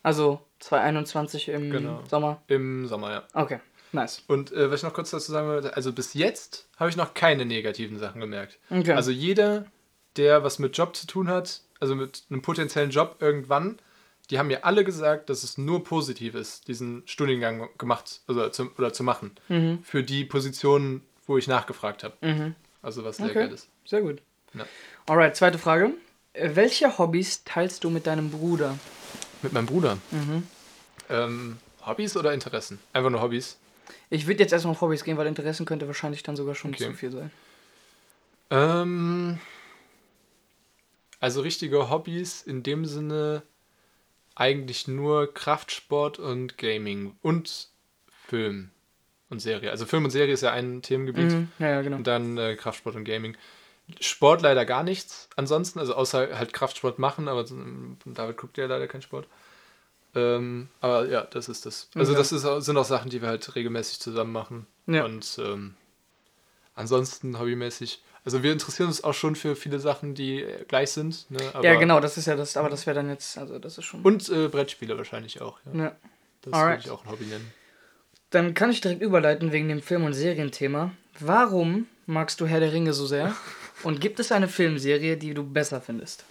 [0.08, 2.02] Also 2021 im Genau.
[2.08, 2.40] Sommer.
[2.48, 3.22] im Sommer, ja.
[3.34, 3.60] Okay,
[3.92, 4.22] nice.
[4.26, 7.12] Und äh, was ich noch kurz dazu sagen wollte, also bis jetzt habe ich noch
[7.12, 8.58] keine negativen Sachen gemerkt.
[8.70, 8.92] Okay.
[8.92, 9.66] Also jeder,
[10.16, 13.78] der was mit Job zu tun hat, also mit einem potenziellen Job irgendwann,
[14.30, 18.70] die haben mir alle gesagt, dass es nur positiv ist, diesen Studiengang gemacht also zu,
[18.78, 19.32] oder zu machen.
[19.48, 19.80] Mhm.
[19.84, 22.14] Für die Positionen, wo ich nachgefragt habe.
[22.22, 22.54] Mhm.
[22.80, 23.34] Also was sehr Okay.
[23.44, 23.68] geil ist.
[23.84, 24.22] Sehr gut.
[24.54, 24.64] Ja.
[25.06, 25.90] Alright, zweite Frage.
[26.32, 28.78] Welche Hobbys teilst du mit deinem Bruder?
[29.42, 29.98] Mit meinem Bruder.
[30.10, 30.46] Mhm.
[31.10, 32.78] Ähm, Hobbys oder Interessen?
[32.92, 33.56] Einfach nur Hobbys.
[34.10, 36.84] Ich würde jetzt erstmal auf Hobbys gehen, weil Interessen könnte wahrscheinlich dann sogar schon Okay.
[36.84, 37.30] zu viel sein.
[38.50, 39.38] Ähm,
[41.20, 43.42] also richtige Hobbys in dem Sinne
[44.34, 47.68] eigentlich nur Kraftsport und Gaming und
[48.26, 48.70] Film
[49.30, 49.70] und Serie.
[49.70, 51.48] Also Film und Serie ist ja ein Themengebiet Mhm.
[51.58, 51.96] Ja, ja, genau.
[51.96, 53.36] und dann äh, Kraftsport und Gaming.
[54.00, 58.66] Sport leider gar nichts ansonsten, also außer halt Kraftsport machen, aber ähm, David guckt ja
[58.66, 59.26] leider keinen Sport.
[60.14, 61.88] Ähm, aber ja, das ist das.
[61.94, 62.18] Also Okay.
[62.18, 64.66] das ist, sind auch Sachen, die wir halt regelmäßig zusammen machen.
[64.86, 65.04] Ja.
[65.04, 65.74] Und ähm,
[66.74, 68.02] ansonsten hobbymäßig.
[68.24, 71.30] Also wir interessieren uns auch schon für viele Sachen, die äh, gleich sind.
[71.30, 71.38] Ne?
[71.62, 74.02] Ja, genau, das ist ja das, aber das wäre dann jetzt, also das ist schon.
[74.02, 75.58] Und äh, Brettspiele wahrscheinlich auch.
[75.72, 75.82] Ja.
[75.84, 75.96] ja.
[76.42, 76.70] Das Alright.
[76.78, 77.52] würde ich auch ein Hobby nennen.
[78.30, 80.92] Dann kann ich direkt überleiten wegen dem Film- und Serienthema.
[81.20, 83.34] Warum magst du Herr der Ringe so sehr?
[83.82, 86.24] Und gibt es eine Filmserie, die du besser findest?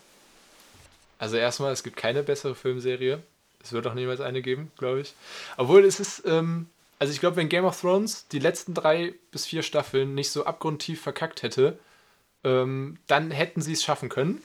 [1.19, 3.21] Also erstmal, es gibt keine bessere Filmserie.
[3.63, 5.13] Es wird auch niemals eine geben, glaube ich.
[5.57, 6.67] Obwohl es ist, ähm,
[6.99, 10.45] Also ich glaube, wenn Game of Thrones die letzten drei bis vier Staffeln nicht so
[10.45, 11.77] abgrundtief verkackt hätte,
[12.43, 14.41] ähm, dann hätten sie es schaffen können.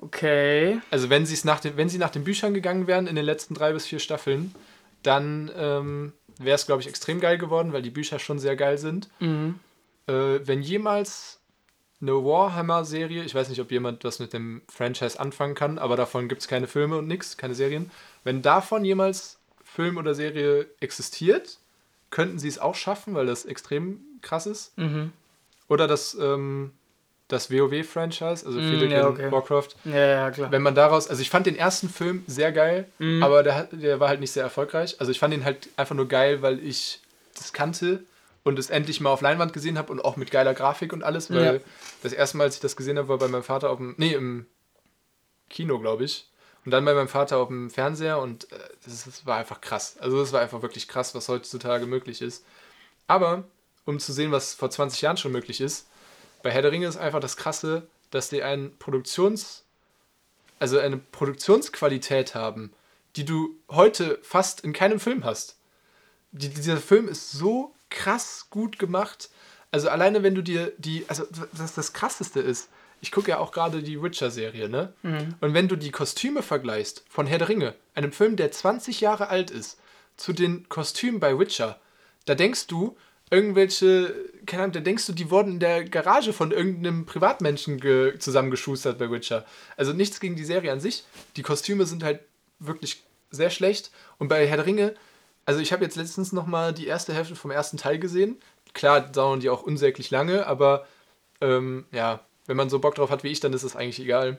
[0.00, 0.78] Okay.
[0.90, 3.72] Also wenn, nach den, wenn sie nach den Büchern gegangen wären in den letzten drei
[3.72, 4.54] bis vier Staffeln,
[5.02, 8.78] dann ähm, wäre es, glaube ich, extrem geil geworden, weil die Bücher schon sehr geil
[8.78, 9.08] sind.
[9.20, 9.58] Mhm.
[10.06, 11.35] Äh, wenn jemals
[12.00, 16.28] eine Warhammer-Serie, ich weiß nicht, ob jemand was mit dem Franchise anfangen kann, aber davon
[16.28, 17.90] gibt es keine Filme und nichts, keine Serien.
[18.24, 21.58] Wenn davon jemals Film oder Serie existiert,
[22.10, 24.76] könnten sie es auch schaffen, weil das extrem krass ist.
[24.78, 25.12] Mhm.
[25.68, 26.72] Oder das, ähm,
[27.28, 29.32] das WoW-Franchise, also Mm, viele ja, kennen okay.
[29.32, 29.68] Warcraft.
[29.84, 30.52] Ja, ja, klar.
[30.52, 33.22] Wenn man daraus, also ich fand den ersten Film sehr geil, Mhm.
[33.22, 34.96] aber der, der war halt nicht sehr erfolgreich.
[35.00, 37.00] Also ich fand ihn halt einfach nur geil, weil ich
[37.34, 38.04] das kannte
[38.46, 41.32] und es endlich mal auf Leinwand gesehen habe und auch mit geiler Grafik und alles,
[41.32, 41.60] weil Ja.
[42.04, 44.12] das erste Mal, als ich das gesehen habe, war bei meinem Vater auf dem, nee,
[44.14, 44.46] im
[45.50, 46.30] Kino, glaube ich.
[46.64, 49.96] Und dann bei meinem Vater auf dem Fernseher und äh, das, das war einfach krass.
[49.98, 52.44] Also das war einfach wirklich krass, was heutzutage möglich ist.
[53.08, 53.42] Aber
[53.84, 55.88] um zu sehen, was vor 20 Jahren schon möglich ist,
[56.44, 59.64] bei Herr der Ringe ist einfach das Krasse, dass die einen Produktions,
[60.60, 62.72] also eine Produktionsqualität haben,
[63.16, 65.56] die du heute fast in keinem Film hast.
[66.30, 69.30] Die, dieser Film ist so krass gut gemacht.
[69.70, 72.68] Also alleine wenn du dir die, also was das krasseste ist,
[73.00, 74.92] ich gucke ja auch gerade die Witcher-Serie, ne?
[75.40, 79.28] Und wenn du die Kostüme vergleichst von Herr der Ringe, einem Film, der 20 Jahre
[79.28, 79.78] alt ist,
[80.16, 81.78] zu den Kostümen bei Witcher,
[82.24, 82.96] da denkst du,
[83.30, 84.14] irgendwelche,
[84.46, 88.98] keine Ahnung, da denkst du, die wurden in der Garage von irgendeinem Privatmenschen ge zusammengeschustert
[88.98, 89.44] bei Witcher.
[89.76, 91.04] Also nichts gegen die Serie an sich.
[91.36, 92.20] Die Kostüme sind halt
[92.58, 93.90] wirklich sehr schlecht.
[94.18, 94.94] Und bei Herr der Ringe,
[95.46, 98.36] also ich habe jetzt letztens nochmal die erste Hälfte vom ersten Teil gesehen.
[98.74, 100.86] Klar dauern die auch unsäglich lange, aber
[101.40, 104.38] ähm, ja, wenn man so Bock drauf hat wie ich, dann ist es eigentlich egal.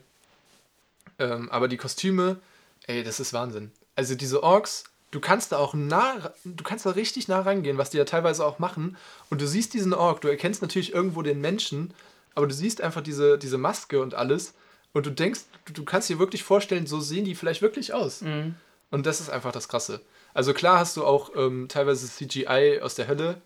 [1.18, 2.38] Ähm, aber die Kostüme,
[2.86, 3.72] ey, das ist Wahnsinn.
[3.96, 7.90] Also diese Orks, du kannst da auch nah, du kannst da richtig nah rangehen, was
[7.90, 8.98] die ja teilweise auch machen.
[9.30, 11.94] Und du siehst diesen Ork, du erkennst natürlich irgendwo den Menschen,
[12.36, 14.54] aber du siehst einfach diese, diese Maske und alles.
[14.94, 18.22] Und du denkst, du, du kannst dir wirklich vorstellen, so sehen die vielleicht wirklich aus.
[18.22, 18.56] Mhm.
[18.92, 20.02] Und das ist einfach das Krasse.
[20.38, 23.42] Also klar hast du auch ähm, teilweise CGI aus der Hölle.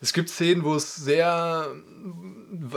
[0.00, 1.72] Es gibt Szenen, wo es sehr,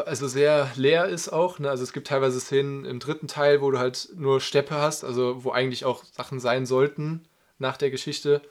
[0.06, 1.58] also sehr leer ist auch.
[1.58, 1.72] Ne?
[1.72, 5.44] Also es gibt teilweise Szenen im dritten Teil, wo du halt nur Steppe hast, also
[5.44, 7.26] wo eigentlich auch Sachen sein sollten
[7.58, 8.44] nach der Geschichte.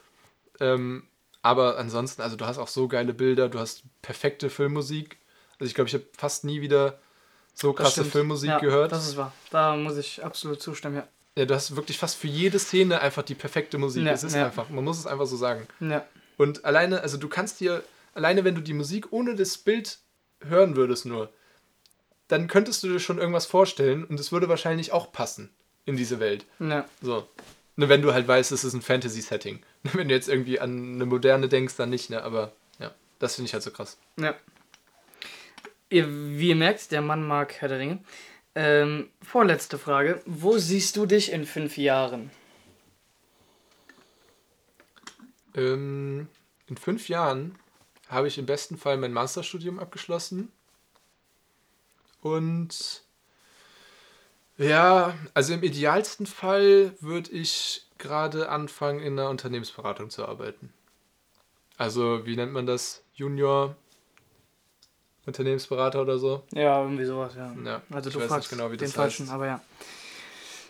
[0.59, 1.07] Ähm,
[1.41, 5.19] aber ansonsten, also du hast auch so geile Bilder, du hast perfekte Filmmusik.
[5.57, 6.99] Also ich glaube, ich habe fast nie wieder
[7.53, 8.03] so krasse.
[8.03, 8.91] Filmmusik ja, gehört.
[8.91, 9.31] Das ist wahr.
[9.51, 11.07] Da muss ich absolut zustimmen, ja.
[11.37, 14.05] Ja, du hast wirklich fast für jede Szene einfach die perfekte Musik.
[14.05, 14.45] Ja, es ist ja.
[14.45, 15.67] einfach, man muss es einfach so sagen.
[15.79, 16.05] Ja.
[16.37, 19.99] Und alleine, also du kannst dir, alleine wenn du die Musik ohne das Bild
[20.41, 21.31] hören würdest nur,
[22.27, 25.49] dann könntest du dir schon irgendwas vorstellen und es würde wahrscheinlich auch passen
[25.85, 26.45] in diese Welt.
[26.59, 26.85] Ja.
[27.01, 27.27] So.
[27.75, 29.61] Ne, wenn du halt weißt, es ist ein Fantasy-Setting.
[29.93, 32.23] Wenn du jetzt irgendwie an eine moderne denkst, dann nicht, ne?
[32.23, 33.97] Aber ja, das finde ich halt so krass.
[34.17, 34.35] Ja.
[35.89, 37.99] Ihr, wie ihr merkt, der Mann mag Herr der Ringe.
[38.55, 40.21] Ähm, vorletzte Frage.
[40.25, 42.29] Wo siehst du dich in fünf Jahren?
[45.55, 46.27] Ähm,
[46.67, 47.57] in fünf Jahren
[48.09, 50.51] habe ich im besten Fall mein Masterstudium abgeschlossen.
[52.21, 53.03] Und
[54.57, 60.71] ja, also im idealsten Fall würde ich gerade anfangen, in einer Unternehmensberatung zu arbeiten.
[61.77, 63.03] Also, wie nennt man das?
[63.15, 63.75] Junior
[65.25, 66.43] Unternehmensberater oder so?
[66.53, 67.53] Ja, irgendwie sowas, ja.
[67.63, 69.33] Ja, Also du fragst nicht genau, wie den das falschen, heißt.
[69.33, 69.61] aber ja.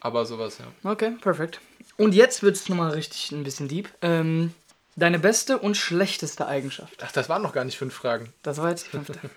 [0.02, 0.92] Aber sowas, ja.
[0.92, 1.60] Okay, perfekt.
[1.98, 3.90] Und jetzt wird es nochmal richtig ein bisschen deep.
[4.02, 4.54] Ähm,
[4.96, 7.02] deine beste und schlechteste Eigenschaft.
[7.04, 8.32] Ach, das waren noch gar nicht fünf Fragen.
[8.44, 9.18] Das war jetzt die fünfte.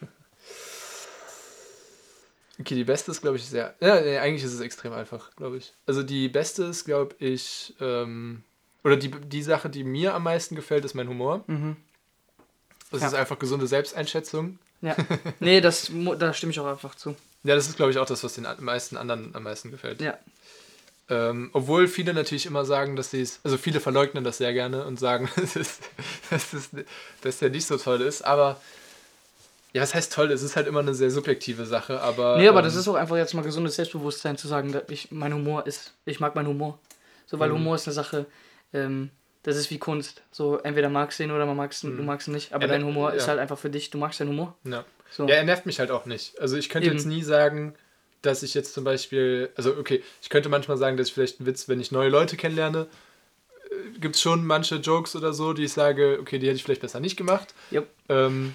[2.58, 3.74] Okay, die beste ist, glaube ich, sehr.
[3.80, 5.74] Ja, nee, eigentlich ist es extrem einfach, glaube ich.
[5.86, 8.42] Also die beste ist, glaube ich, ähm,
[8.82, 11.44] oder die, die Sache, die mir am meisten gefällt, ist mein Humor.
[11.48, 11.76] mhm.
[12.90, 13.08] Das Ja.
[13.08, 14.58] ist einfach gesunde Selbsteinschätzung.
[14.86, 14.96] Ja.
[15.40, 17.16] Nee, das, da stimme ich auch einfach zu.
[17.44, 20.00] Ja, das ist, glaube ich, auch das, was den meisten anderen am meisten gefällt.
[20.00, 20.16] Ja.
[21.08, 24.84] Ähm, obwohl viele natürlich immer sagen, dass sie es, also viele verleugnen das sehr gerne
[24.84, 25.78] und sagen, dass es,
[26.30, 26.70] dass es,
[27.20, 28.60] dass der nicht so toll ist, aber
[29.72, 30.30] ja, was heißt toll?
[30.32, 32.38] Es ist halt immer eine sehr subjektive Sache, aber.
[32.38, 35.12] Nee, aber ähm, das ist auch einfach jetzt mal gesundes Selbstbewusstsein zu sagen, dass ich,
[35.12, 36.78] mein Humor ist, ich mag meinen Humor.
[37.26, 37.54] So, weil Mhm.
[37.56, 38.26] Humor ist eine Sache,
[38.72, 39.10] ähm,
[39.46, 40.22] das ist wie Kunst.
[40.32, 42.52] So, entweder magst du ihn oder man magst ihn, du magst ihn nicht.
[42.52, 42.70] Aber Mhm.
[42.72, 43.16] Ja, dein Humor ja.
[43.16, 44.56] ist halt einfach für dich, du magst deinen Humor.
[44.64, 44.84] Ja.
[45.10, 45.28] So.
[45.28, 46.38] Ja, er nervt mich halt auch nicht.
[46.40, 46.96] Also ich könnte Eben.
[46.96, 47.74] jetzt nie sagen,
[48.22, 51.46] dass ich jetzt zum Beispiel, also okay, ich könnte manchmal sagen, dass ich vielleicht einen
[51.46, 52.88] Witz, wenn ich neue Leute kennenlerne,
[54.00, 56.80] gibt es schon manche Jokes oder so, die ich sage, okay, die hätte ich vielleicht
[56.80, 57.54] besser nicht gemacht.
[57.70, 57.86] Jupp.
[58.08, 58.54] Ähm,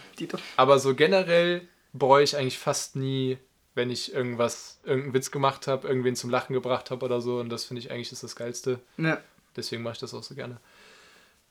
[0.58, 1.62] aber so generell
[1.94, 3.38] bereue ich eigentlich fast nie,
[3.76, 7.40] wenn ich irgendwas, irgendeinen Witz gemacht habe, irgendwen zum Lachen gebracht habe oder so.
[7.40, 8.80] Und das finde ich eigentlich ist das Geilste.
[8.98, 9.22] Ja.
[9.56, 10.58] Deswegen mache ich das auch so gerne.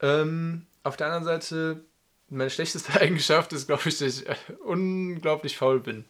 [0.02, 1.84] Ähm, auf der anderen Seite,
[2.28, 4.34] meine schlechteste Eigenschaft ist, glaube ich, dass ich äh,
[4.64, 6.04] unglaublich faul bin.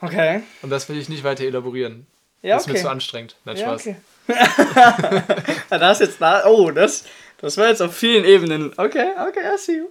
[0.00, 0.42] Okay.
[0.62, 2.06] Und das will ich nicht weiter elaborieren.
[2.42, 2.82] Ja, das ist mir okay.
[2.82, 3.36] zu anstrengend.
[3.44, 3.86] Nein, Ja, Spaß.
[3.86, 3.96] okay.
[5.70, 6.46] Das jetzt da.
[6.46, 7.04] Oh, das,
[7.38, 8.72] das war jetzt auf vielen Ebenen.
[8.78, 9.88] Okay, okay, I see you.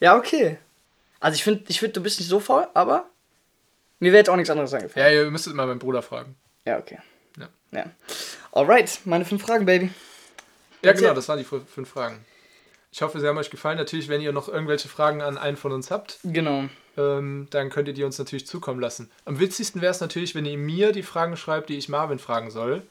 [0.00, 0.58] Ja, okay.
[1.20, 3.08] Also ich finde, ich find, du bist nicht so faul, aber
[4.00, 5.06] mir wäre jetzt auch nichts anderes eingefallen.
[5.06, 6.36] Ja, ihr müsstet mal meinen Bruder fragen.
[6.64, 6.98] Ja, okay.
[7.38, 7.48] Ja.
[7.72, 7.84] ja.
[8.52, 9.90] Alright, meine fünf Fragen, Baby.
[10.82, 12.24] Ja, genau, das waren die fü- fünf Fragen.
[12.92, 13.76] Ich hoffe, sie haben euch gefallen.
[13.78, 16.64] Natürlich, wenn ihr noch irgendwelche Fragen an einen von uns habt, Genau.
[16.96, 19.10] ähm, dann könnt ihr die uns natürlich zukommen lassen.
[19.24, 22.50] Am witzigsten wäre es natürlich, wenn ihr mir die Fragen schreibt, die ich Marvin fragen
[22.50, 22.82] soll.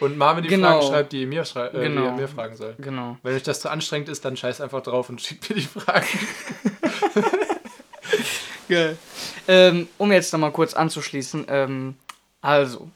[0.00, 0.80] Und Marvin die Genau.
[0.80, 2.06] Fragen schreibt, die ihr mir, schrei äh, die Genau.
[2.06, 2.74] er mir fragen soll.
[2.78, 3.16] Genau.
[3.22, 6.06] Wenn euch das zu anstrengend ist, dann scheiß einfach drauf und schickt mir die Fragen.
[8.68, 8.96] Geil.
[9.46, 11.96] Ähm, um jetzt nochmal kurz anzuschließen, ähm,
[12.40, 12.90] also.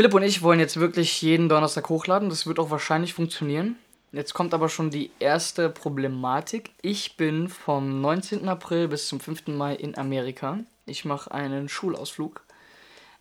[0.00, 2.30] Philipp und ich wollen jetzt wirklich jeden Donnerstag hochladen.
[2.30, 3.76] Das wird auch wahrscheinlich funktionieren.
[4.12, 6.70] Jetzt kommt aber schon die erste Problematik.
[6.80, 8.48] Ich bin vom 19.
[8.48, 9.48] April bis zum 5.
[9.48, 10.60] Mai in Amerika.
[10.86, 12.40] Ich mache einen Schulausflug.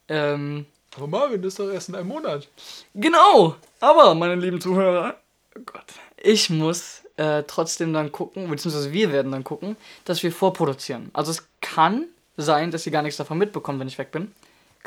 [0.07, 2.47] Ähm, Aber Marvin, das ist doch erst in einem Monat.
[2.95, 5.17] Genau, aber meine lieben Zuhörer,
[5.57, 5.83] oh Gott,
[6.15, 11.09] ich muss äh, trotzdem dann gucken, beziehungsweise wir werden dann gucken, dass wir vorproduzieren.
[11.11, 12.05] Also es kann
[12.37, 14.31] sein, dass ihr gar nichts davon mitbekommt, wenn ich weg bin.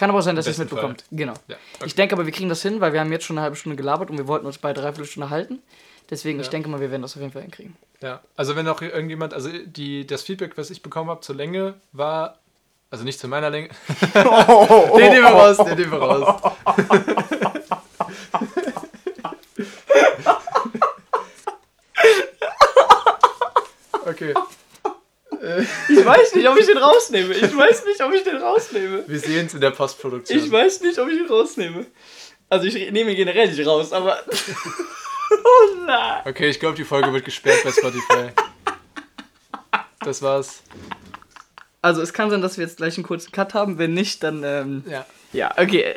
[0.03, 1.05] Kann aber sein, dass ihr es mitbekommt.
[1.13, 1.35] Genau.
[1.47, 1.85] Ja, okay.
[1.87, 3.77] Ich denke aber, wir kriegen das hin, weil wir haben jetzt schon eine halbe Stunde
[3.77, 5.63] gelabert und wir wollten uns bei dreiviertel Stunde halten.
[6.11, 6.51] Deswegen, ich Ja.
[6.51, 7.77] denke mal, wir werden das auf jeden Fall hinkriegen.
[8.01, 11.75] Ja, also wenn auch irgendjemand, also die, das Feedback, was ich bekommen habe zur Länge,
[11.93, 12.41] war,
[12.91, 13.69] also nicht zu meiner Länge.
[14.13, 14.23] den
[15.13, 16.53] nehmen wir raus, den nehmen wir raus.
[24.07, 24.35] okay,
[25.99, 27.35] Ich weiß nicht, ob ich den rausnehme.
[27.35, 29.05] Ich weiß nicht, ob ich den rausnehme.
[29.07, 30.39] wir sehen es in der Postproduktion.
[30.39, 31.87] Ich weiß nicht, ob ich ihn rausnehme.
[32.49, 34.19] Also ich nehme ihn generell nicht raus, aber...
[35.31, 36.23] oh nein.
[36.25, 38.31] Okay, ich glaube, die Folge wird gesperrt bei Spotify.
[40.01, 40.63] Das war's.
[41.81, 43.79] Also es kann sein, dass wir jetzt gleich einen kurzen Cut haben.
[43.79, 44.43] Wenn nicht, dann...
[44.45, 45.07] Ähm, Ja.
[45.33, 45.95] ja, okay.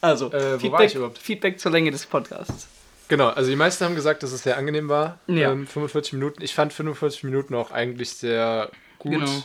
[0.00, 0.92] Also, Äh, Feedback?
[1.20, 2.68] Feedback zur Länge des Podcasts.
[3.08, 5.18] Genau, also die meisten haben gesagt, dass es sehr angenehm war.
[5.26, 5.52] Ja.
[5.52, 6.42] Ähm, 45 Minuten.
[6.42, 8.70] Ich fand 45 Minuten auch eigentlich sehr
[9.04, 9.12] gut.
[9.20, 9.44] Genau.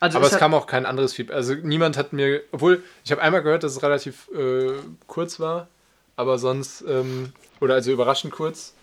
[0.00, 1.36] Also Aber es es kam auch kein anderes Feedback.
[1.36, 4.72] Also niemand hat mir, obwohl ich habe einmal gehört, dass es relativ äh,
[5.06, 5.68] kurz war,
[6.16, 8.74] aber sonst, ähm, oder also überraschend kurz.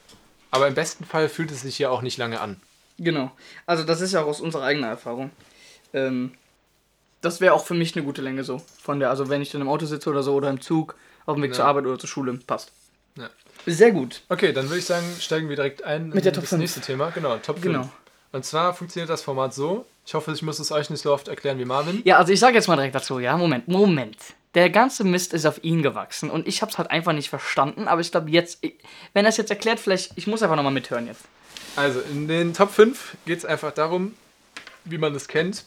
[0.51, 2.59] Aber im besten Fall fühlt es sich ja auch nicht lange an.
[2.99, 3.31] Genau.
[3.65, 5.31] Also das ist ja auch aus unserer eigenen Erfahrung.
[5.93, 6.31] Ähm,
[7.21, 8.61] das wäre auch für mich eine gute Länge so.
[8.81, 11.35] Von der, also wenn ich dann im Auto sitze oder so oder im Zug, auf
[11.35, 11.57] dem Weg Ja.
[11.57, 12.71] zur Arbeit oder zur Schule, passt.
[13.17, 13.29] Ja.
[13.65, 14.21] Sehr gut.
[14.29, 16.59] Okay, dann würde ich sagen, steigen wir direkt ein Mit der Top das 5.
[16.59, 17.11] nächste Thema.
[17.11, 17.61] Genau, Top 5.
[17.61, 17.89] Genau.
[18.33, 19.85] Und zwar funktioniert das Format so.
[20.05, 22.01] Ich hoffe, ich muss es euch nicht so oft erklären wie Marvin.
[22.03, 24.17] Ja, also ich sage jetzt mal direkt dazu, ja, Moment, Moment.
[24.55, 27.87] Der ganze Mist ist auf ihn gewachsen und ich habe es halt einfach nicht verstanden,
[27.87, 28.75] aber ich glaube jetzt, ich-
[29.13, 31.21] wenn er es jetzt erklärt, vielleicht, ich muss einfach nochmal mithören jetzt.
[31.75, 34.13] Also, in den Top 5 geht es einfach darum,
[34.83, 35.63] wie man es kennt.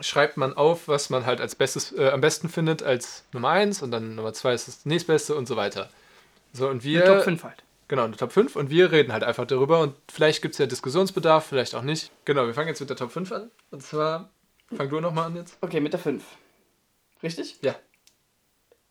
[0.00, 3.80] Schreibt man auf, was man halt als Bestes, äh, am besten findet als Nummer 1
[3.82, 5.88] und dann Nummer 2 ist das nächstbeste und so weiter.
[6.52, 7.04] So, und wir.
[7.04, 7.62] Top 5 halt.
[7.88, 10.66] Genau, eine Top 5 und wir reden halt einfach darüber und vielleicht gibt es ja
[10.66, 12.10] Diskussionsbedarf, vielleicht auch nicht.
[12.24, 13.50] Genau, wir fangen jetzt mit der Top 5 an.
[13.70, 14.30] Und zwar,
[14.76, 15.56] fang du nochmal an jetzt.
[15.60, 16.24] Okay, mit der 5.
[17.22, 17.58] Richtig?
[17.62, 17.76] Ja.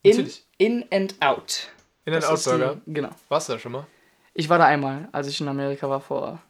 [0.02, 0.46] In, Natürlich.
[0.58, 1.68] in and out.
[2.06, 2.82] In den Das ist Outburger.
[2.86, 3.10] die- Genau.
[3.28, 3.86] Warst du da schon mal?
[4.34, 6.42] Ich war da einmal, als ich in Amerika war vor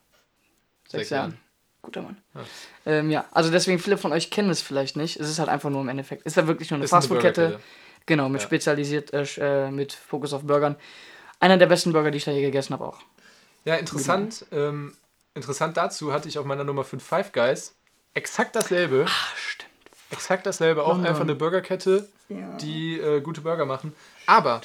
[0.83, 1.31] sechs, Sechs Jahren.
[1.31, 1.41] Jahren.
[1.81, 2.17] Guter Mann.
[2.33, 2.41] Ja.
[2.87, 5.19] Ähm, ja, also deswegen, viele von euch kennen es vielleicht nicht.
[5.19, 6.23] Es ist halt einfach nur im Endeffekt.
[6.25, 7.59] Ist ja wirklich nur eine Fastfood-Kette.
[8.07, 8.47] Genau, mit Ja.
[8.47, 9.23] spezialisiert, äh,
[9.67, 10.75] äh, mit Fokus auf Burgern.
[11.39, 12.99] Einer der besten Burger, die ich da je gegessen habe auch.
[13.65, 14.45] Ja, interessant.
[14.51, 14.95] Ähm,
[15.33, 17.73] interessant dazu hatte ich auf meiner Nummer 5 Five Guys
[18.13, 19.05] exakt dasselbe.
[19.07, 19.71] Ah, stimmt.
[20.11, 20.83] Exakt dasselbe.
[20.83, 21.05] Auch Mann.
[21.07, 22.55] einfach eine Burgerkette, Ja.
[22.57, 23.93] die äh, gute Burger machen.
[24.27, 24.61] Aber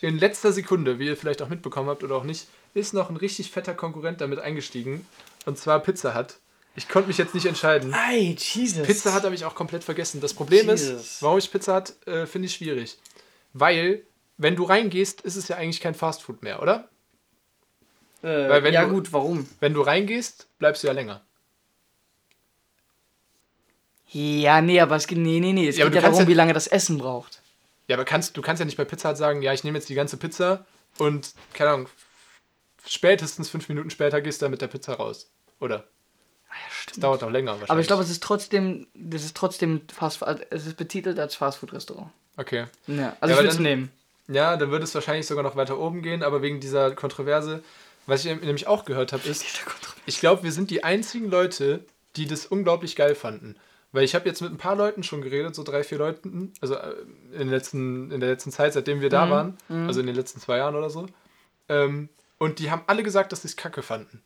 [0.00, 3.16] in letzter Sekunde, wie ihr vielleicht auch mitbekommen habt oder auch nicht, ist noch ein
[3.16, 5.06] richtig fetter Konkurrent damit eingestiegen.
[5.46, 6.34] Und zwar Pizza Hut.
[6.74, 7.92] Ich konnte mich jetzt nicht entscheiden.
[7.94, 8.86] Ei, Jesus.
[8.86, 10.20] Pizza Hut habe ich auch komplett vergessen.
[10.20, 11.00] Das Problem Jesus.
[11.00, 12.98] ist, warum ich Pizza Hut äh, finde ich schwierig.
[13.52, 14.02] Weil,
[14.36, 16.88] wenn du reingehst, ist es ja eigentlich kein Fastfood mehr, oder?
[18.22, 19.48] Äh, ja, du- gut, warum?
[19.60, 21.22] Wenn du reingehst, bleibst du ja länger.
[24.08, 25.68] Ja, nee, aber es geht, nee, nee, nee.
[25.68, 27.40] Es Ja, geht ja darum, ja- wie lange das Essen braucht.
[27.88, 29.88] Ja, aber kannst, du kannst ja nicht bei Pizza Hut sagen, ja, ich nehme jetzt
[29.88, 30.66] die ganze Pizza
[30.98, 31.88] und, keine Ahnung,
[32.86, 35.30] spätestens fünf Minuten später gehst du dann mit der Pizza raus.
[35.60, 35.88] Oder?
[36.48, 36.96] Ah, ja, stimmt.
[36.98, 37.70] Das dauert noch länger wahrscheinlich.
[37.70, 41.34] Aber ich glaube, es ist trotzdem, das ist trotzdem Fast, also es ist betitelt als
[41.36, 42.10] Fastfood-Restaurant.
[42.36, 42.66] Okay.
[42.86, 43.90] Ja, also Ja, ich würde es nehmen.
[44.32, 47.62] Ja, dann würde es wahrscheinlich sogar noch weiter oben gehen, aber wegen dieser Kontroverse,
[48.06, 49.44] was ich nämlich auch gehört habe, ist,
[50.06, 51.84] ich glaube, wir sind die einzigen Leute,
[52.16, 53.56] die das unglaublich geil fanden.
[53.94, 56.74] Weil ich habe jetzt mit ein paar Leuten schon geredet, so drei, vier Leuten, also
[56.76, 56.94] äh,
[57.32, 59.86] in, letzten, in der letzten Zeit, seitdem wir da Mhm, waren, mhm.
[59.86, 61.06] also in den letzten zwei Jahren oder so.
[61.68, 64.22] Ähm, und die haben alle gesagt, dass sie es kacke fanden.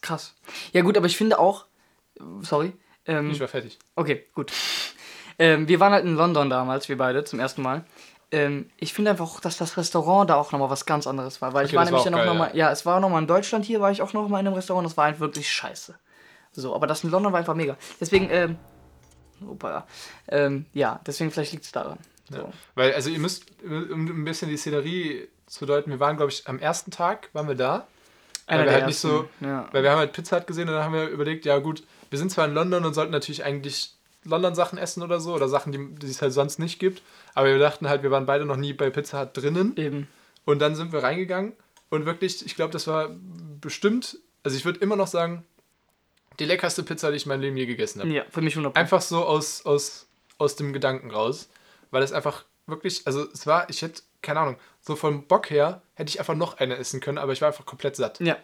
[0.00, 0.34] Krass.
[0.72, 1.66] Ja, gut, aber ich finde auch.
[2.42, 2.72] Sorry.
[3.06, 3.78] Ähm, Ich war fertig.
[3.94, 4.52] Okay, gut.
[5.38, 7.84] Ähm, wir waren halt in London damals, wir beide, zum ersten Mal.
[8.34, 11.52] Ähm, ich finde einfach auch, dass das Restaurant da auch nochmal was ganz anderes war.
[11.52, 12.70] Weil ich Okay, war das nämlich war ja noch, geil, noch mal, ja.
[12.72, 14.96] es war nochmal in Deutschland hier, war ich auch noch mal in einem Restaurant, das
[14.96, 15.94] war halt wirklich scheiße.
[16.52, 17.76] So, aber das in London war einfach mega.
[18.00, 18.56] Deswegen, ähm,
[19.46, 19.86] opa,
[20.28, 21.98] ähm, ja, deswegen vielleicht liegt es daran.
[22.30, 22.36] So.
[22.38, 22.48] Ja.
[22.74, 26.46] Weil, also ihr müsst, um ein bisschen die Szenerie zu deuten, wir waren, glaube ich,
[26.48, 27.86] am ersten Tag waren wir da.
[28.46, 29.68] Einer wir halt nicht so- ja.
[29.72, 32.18] Weil wir haben halt Pizza Hut gesehen und dann haben wir überlegt, ja gut, wir
[32.18, 33.93] sind zwar in London und sollten natürlich eigentlich
[34.24, 37.02] London-Sachen essen oder so, oder Sachen, die, die es halt sonst nicht gibt.
[37.34, 39.76] Aber wir dachten halt, wir waren beide noch nie bei Pizza Hut drinnen.
[39.76, 40.08] Eben.
[40.44, 41.54] Und dann sind wir reingegangen
[41.90, 43.10] und wirklich, ich glaube, das war
[43.60, 45.44] bestimmt, also ich würde immer noch sagen,
[46.38, 48.10] die leckerste Pizza, die ich in meinem Leben je gegessen habe.
[48.10, 48.74] Ja, für mich 100%.
[48.74, 50.06] Einfach so aus, aus,
[50.38, 51.48] aus dem Gedanken raus,
[51.90, 55.82] weil es einfach wirklich, also es war, ich hätte, keine Ahnung, so vom Bock her
[55.94, 58.20] hätte ich einfach noch eine essen können, aber ich war einfach komplett satt.
[58.20, 58.36] Ja.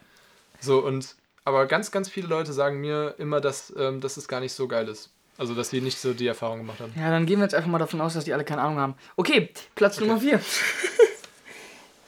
[0.61, 4.41] So und, aber ganz, ganz viele Leute sagen mir immer, dass, ähm, dass es gar
[4.41, 5.11] nicht so geil ist.
[5.41, 6.93] Also, dass sie nicht so die Erfahrung gemacht haben.
[6.97, 8.95] Ja, dann gehen wir jetzt einfach mal davon aus, dass die alle keine Ahnung haben.
[9.17, 10.39] Okay, Platz Nummer 4.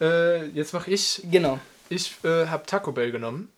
[0.01, 1.61] Äh, jetzt mache ich, Genau.
[1.89, 3.51] ich äh, habe Taco Bell genommen.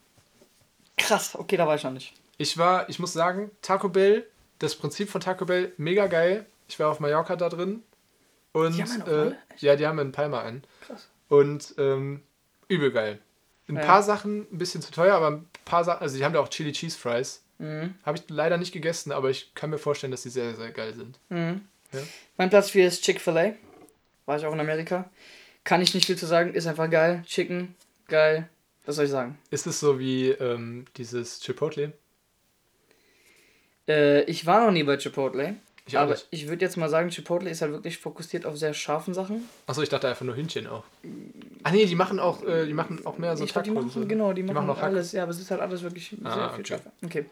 [0.99, 2.13] Krass, okay, da war ich noch nicht.
[2.37, 4.27] Ich war, ich muss sagen, Taco Bell,
[4.59, 6.45] das Prinzip von Taco Bell, mega geil.
[6.69, 7.83] Ich war auf Mallorca da drin.
[8.53, 10.65] Und Die haben einen auf äh, ja, die haben in Palma einen.
[10.87, 11.09] Krass.
[11.29, 12.23] Und ähm,
[12.69, 13.21] übel geil.
[13.69, 13.83] Ein Ja.
[13.83, 16.49] paar Sachen ein bisschen zu teuer, aber ein paar Sachen, also die haben da auch
[16.49, 17.43] Chili Cheese Fries.
[17.59, 17.95] Mhm.
[18.05, 20.95] Habe ich leider nicht gegessen, aber ich kann mir vorstellen, dass die sehr, sehr geil
[20.95, 21.19] sind.
[21.29, 21.63] Mhm.
[21.93, 22.01] Ja.
[22.37, 23.55] Mein Platz 4 ist Chick-fil-A.
[24.27, 25.11] War ich auch in Amerika.
[25.65, 27.23] Kann ich nicht viel zu sagen, ist einfach geil.
[27.27, 27.75] Chicken,
[28.09, 28.49] geil.
[28.87, 29.39] Was soll ich sagen?
[29.51, 31.93] Ist es so wie ähm, dieses Chipotle?
[33.89, 35.57] Äh, ich war noch nie bei Chipotle.
[35.87, 36.27] Ich auch aber nicht.
[36.31, 39.47] ich würde jetzt mal sagen, Chipotle ist halt wirklich fokussiert auf sehr scharfen Sachen.
[39.67, 40.85] Achso, ich dachte einfach nur Hühnchen auch.
[41.63, 43.91] Ah nee, die machen auch, äh, die machen auch mehr so ich glaub, die machen,
[43.91, 44.07] so.
[44.07, 44.85] genau, die machen, auch Hack.
[44.85, 45.13] alles.
[45.13, 46.65] Ja, aber es ist halt alles wirklich Ah, sehr viel okay.
[46.67, 46.93] schärfer.
[47.05, 47.25] Okay.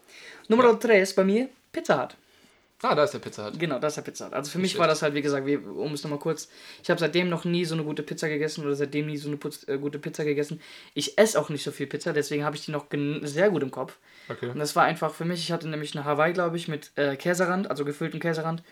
[0.49, 2.17] Nummer 3 ist bei mir Pizza Hut.
[2.83, 3.61] Ah, da ist der Pizza Hut.
[3.61, 4.33] Genau, das ist der Pizza Hut.
[4.33, 6.49] Also für mich war das halt, wie gesagt, wie, um es nochmal kurz,
[6.83, 9.37] ich habe seitdem noch nie so eine gute Pizza gegessen oder seitdem nie so eine
[9.37, 10.61] Putz, äh, gute Pizza gegessen.
[10.95, 12.87] Ich esse auch nicht so viel Pizza, deswegen habe ich die noch
[13.23, 13.99] sehr gut im Kopf.
[14.29, 14.49] Okay.
[14.49, 17.17] Und das war einfach für mich, ich hatte nämlich eine Hawaii, glaube ich, mit äh,
[17.17, 18.65] Käserand, also gefülltem Käserand.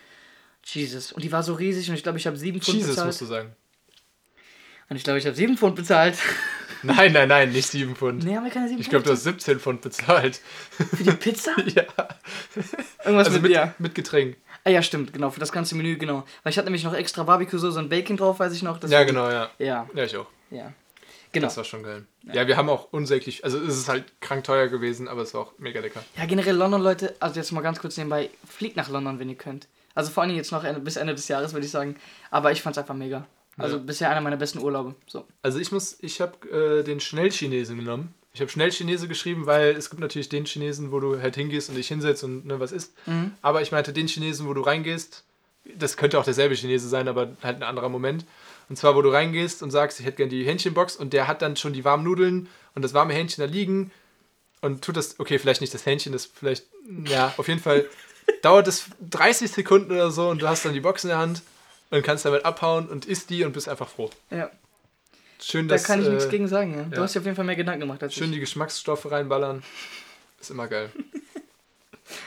[0.65, 1.13] Jesus.
[1.13, 3.07] Und die war so riesig und ich glaube, ich habe sieben Pfund Jesus bezahlt.
[3.07, 3.55] musst du sagen.
[4.89, 6.17] Und ich glaube, ich habe sieben Pfund bezahlt.
[6.97, 8.25] Nein, nein, nein, nicht 7 Pfund.
[8.25, 10.41] nee, haben wir keine sieben Ich glaube, du Pfund hast 17 Pfund bezahlt.
[10.97, 11.53] für die Pizza?
[11.67, 11.85] ja.
[13.05, 13.75] Irgendwas Also mit, ja.
[13.79, 14.37] mit Getränk.
[14.65, 16.25] Ah, ja, stimmt, genau, für das ganze Menü, genau.
[16.43, 18.83] Weil ich hatte nämlich noch extra Barbecue-Soße und Bacon drauf, weiß ich noch.
[18.85, 19.51] Ja, genau, ja.
[19.59, 20.27] Ja, Ja, ich auch.
[20.51, 20.73] ja.
[21.33, 21.47] Genau.
[21.47, 22.07] Das war schon geil.
[22.25, 22.49] Ja.
[22.49, 25.53] wir haben auch unsäglich, also es ist halt krank teuer gewesen, aber es war auch
[25.59, 26.03] mega lecker.
[26.17, 29.37] Ja, generell London, Leute, also jetzt mal ganz kurz nebenbei, fliegt nach London, wenn ihr
[29.37, 29.69] könnt.
[29.95, 31.97] Also vor allem jetzt noch bis Ende des Jahres, würde ich sagen.
[32.33, 33.27] Aber ich fand's einfach mega.
[33.61, 33.83] Also Ja.
[33.83, 34.95] bisher einer meiner besten Urlaube.
[35.07, 35.27] So.
[35.43, 36.49] Also ich muss, ich habe
[36.81, 38.15] äh, den Schnellchinesen genommen.
[38.33, 41.75] Ich habe Schnellchinese geschrieben, weil es gibt natürlich den Chinesen, wo du halt hingehst und
[41.75, 42.93] dich hinsetzt und ne, was isst.
[43.07, 43.33] Mhm.
[43.43, 45.25] Aber ich meinte den Chinesen, wo du reingehst.
[45.77, 48.25] Das könnte auch derselbe Chinese sein, aber halt ein anderer Moment.
[48.69, 51.43] Und zwar, wo du reingehst und sagst, ich hätte gerne die Hähnchenbox und der hat
[51.43, 53.91] dann schon die warmen Nudeln und das warme Hähnchen da liegen
[54.61, 56.67] und tut das, okay, vielleicht nicht das Hähnchen, das vielleicht,
[57.07, 57.87] ja, auf jeden Fall
[58.43, 61.43] dauert es 30 Sekunden oder so und du hast dann die Box in der Hand
[61.91, 64.11] und kannst damit abhauen und isst die und bist einfach froh.
[64.31, 64.51] Ja,
[65.43, 66.77] Schön, da dass, kann ich nichts äh, gegen sagen.
[66.77, 66.83] Ja.
[66.85, 67.03] Du ja.
[67.03, 68.35] hast dir auf jeden Fall mehr Gedanken gemacht als Schön ich.
[68.35, 69.63] die Geschmacksstoffe reinballern.
[70.41, 70.91] Ist immer geil.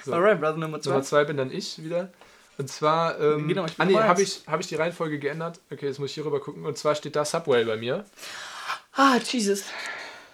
[0.04, 0.14] So.
[0.14, 0.92] Alright, Brother Nummer zwei.
[0.92, 2.12] Nummer zwei bin dann ich wieder.
[2.58, 5.60] Und zwar, ähm, Genau, ich bin ah nee, habe ich, hab ich die Reihenfolge geändert?
[5.72, 6.66] Okay, jetzt muss ich hier rüber gucken.
[6.66, 8.06] Und zwar steht da Subway bei mir.
[8.94, 9.64] Ah, Jesus.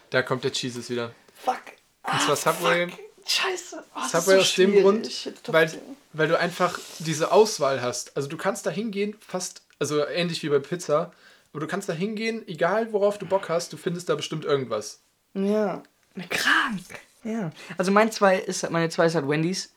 [0.10, 1.12] Da kommt der Cheeses wieder.
[1.36, 1.62] Fuck.
[2.04, 2.88] Und zwar Subway,
[3.30, 3.84] Scheiße.
[3.96, 4.82] Oh, das Subway ist aus so dem.
[4.82, 5.80] Grund, weil, 10.
[6.13, 8.15] weil du einfach diese Auswahl hast.
[8.18, 11.12] Also du kannst da hingehen, fast, also ähnlich wie bei Pizza,
[11.52, 15.00] aber du kannst da hingehen, egal worauf du Bock hast, du findest da bestimmt irgendwas.
[15.36, 15.84] Ja.
[16.30, 16.82] Krank.
[17.24, 17.52] Ja.
[17.78, 19.72] Also mein zwei ist, meine zwei ist halt Wendy's.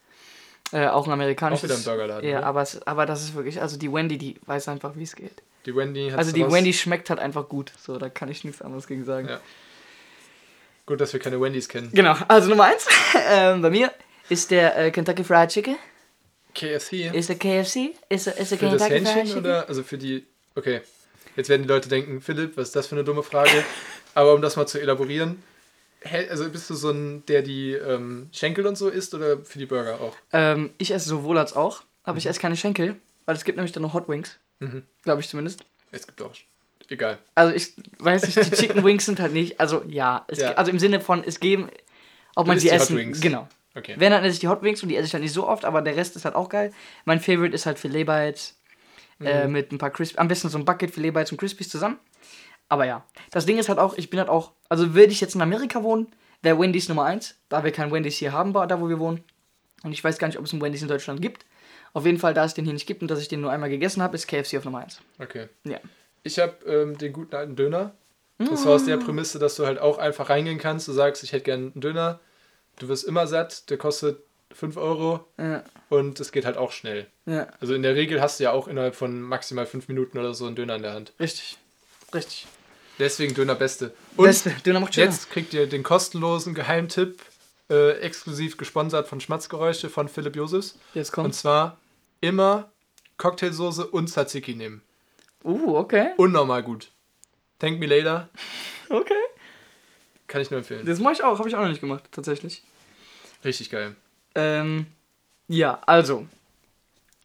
[0.71, 1.69] Äh, auch ein amerikanisches.
[1.69, 2.47] Auch wieder ein Burgerladen, Ja, oder?
[2.47, 5.43] aber, es, aber das ist wirklich, also die Wendy, die weiß einfach, wie es geht.
[5.67, 7.71] Die Wendy hat Also die Wendy schmeckt halt einfach gut.
[7.79, 9.27] So, da kann ich nichts anderes gegen sagen.
[9.29, 9.39] Ja.
[10.85, 11.89] Gut, dass wir keine Wendys kennen.
[11.93, 12.87] Genau, also Nummer eins
[13.29, 13.91] ähm, bei mir
[14.29, 15.77] ist der äh, Kentucky Fried Chicken.
[16.53, 17.13] KFC.
[17.13, 17.95] Ist der KFC?
[18.09, 19.39] Ist der, ist der Für das Kentucky Fried Hähnchen Chicken?
[19.39, 19.67] oder?
[19.67, 20.25] Also für die.
[20.55, 20.81] Okay.
[21.35, 23.63] Jetzt werden die Leute denken, Philipp, was ist das für eine dumme Frage?
[24.13, 25.41] Aber um das mal zu elaborieren,
[26.29, 29.65] also bist du so ein, der die ähm, Schenkel und so isst oder für die
[29.65, 30.15] Burger auch?
[30.31, 32.95] Ähm, ich esse sowohl als auch, aber ich esse keine Schenkel,
[33.25, 34.37] weil es gibt nämlich dann noch Hot Wings.
[34.59, 34.83] Mhm.
[35.01, 35.63] Glaube ich zumindest.
[35.91, 36.33] Es gibt auch.
[36.89, 37.17] Egal.
[37.35, 40.53] Also ich weiß nicht, die Chicken Wings sind halt nicht, also ja, es, Ja.
[40.53, 41.69] also im Sinne von, es geben,
[42.35, 43.21] ob Du man sie die Hot essen, Wings.
[43.21, 43.47] genau.
[43.75, 43.95] Okay.
[43.97, 45.65] Wenn, dann esse ich die Hot Wings und die esse ich halt nicht so oft,
[45.65, 46.71] aber der Rest ist halt auch geil.
[47.05, 48.55] Mein Favorite ist halt Filet Bites
[49.19, 50.17] äh, mit ein paar Crispies.
[50.17, 51.97] Am besten so ein Bucket Filet Bites und Crispies zusammen.
[52.69, 55.35] Aber ja, das Ding ist halt auch, ich bin halt auch, also würde ich jetzt
[55.35, 56.07] in Amerika wohnen,
[56.41, 59.23] wäre Wendy's Nummer 1, da wir kein Wendy's hier haben, da wo wir wohnen.
[59.83, 61.45] Und ich weiß gar nicht, ob es einen Wendy's in Deutschland gibt.
[61.93, 63.69] Auf jeden Fall, da es den hier nicht gibt und dass ich den nur einmal
[63.69, 64.99] gegessen habe, ist KFC auf Nummer 1.
[65.19, 65.47] Okay.
[65.63, 65.79] Ja.
[66.23, 67.93] Ich habe ähm, den guten alten Döner.
[68.39, 70.87] Das war aus der Prämisse, dass du halt auch einfach reingehen kannst.
[70.87, 72.19] Du sagst, ich hätte gerne einen Döner.
[72.79, 73.69] Du wirst immer satt.
[73.69, 74.19] Der kostet
[74.51, 75.25] 5 Euro.
[75.37, 77.07] Ja, Und es geht halt auch schnell.
[77.25, 80.33] ja, Also in der Regel hast du ja auch innerhalb von maximal 5 Minuten oder
[80.33, 81.13] so einen Döner in der Hand.
[81.19, 81.57] richtig.
[82.13, 82.47] Richtig.
[82.99, 83.93] Deswegen Döner Beste.
[84.17, 85.05] Und Beste, Döner macht schön.
[85.05, 87.19] jetzt kriegt ihr den kostenlosen Geheimtipp,
[87.71, 90.77] äh, exklusiv gesponsert von Schmatzgeräusche von Philipp Josefs.
[90.93, 91.35] Jetzt Und kommt.
[91.35, 91.79] zwar
[92.21, 92.71] immer
[93.17, 94.81] Cocktailsoße und Tzatziki nehmen.
[95.43, 96.11] Uh, okay.
[96.17, 96.91] Unnormal gut.
[97.59, 98.29] Thank me later.
[98.89, 99.13] Okay.
[100.27, 100.85] Kann ich nur empfehlen.
[100.85, 102.63] Das mache ich auch, habe ich auch noch nicht gemacht, tatsächlich.
[103.43, 103.95] Richtig geil.
[104.35, 104.87] Ähm,
[105.47, 106.27] ja, also.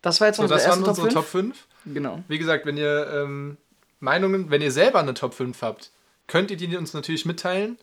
[0.03, 1.57] Das war jetzt So, unsere das erste waren unsere Top Top 5.
[1.85, 1.95] 5.
[1.95, 2.23] Genau.
[2.29, 3.57] Wie gesagt, wenn ihr ähm,
[4.01, 5.91] Meinungen, wenn ihr selber eine Top 5 habt,
[6.27, 7.79] könnt ihr die uns natürlich mitteilen.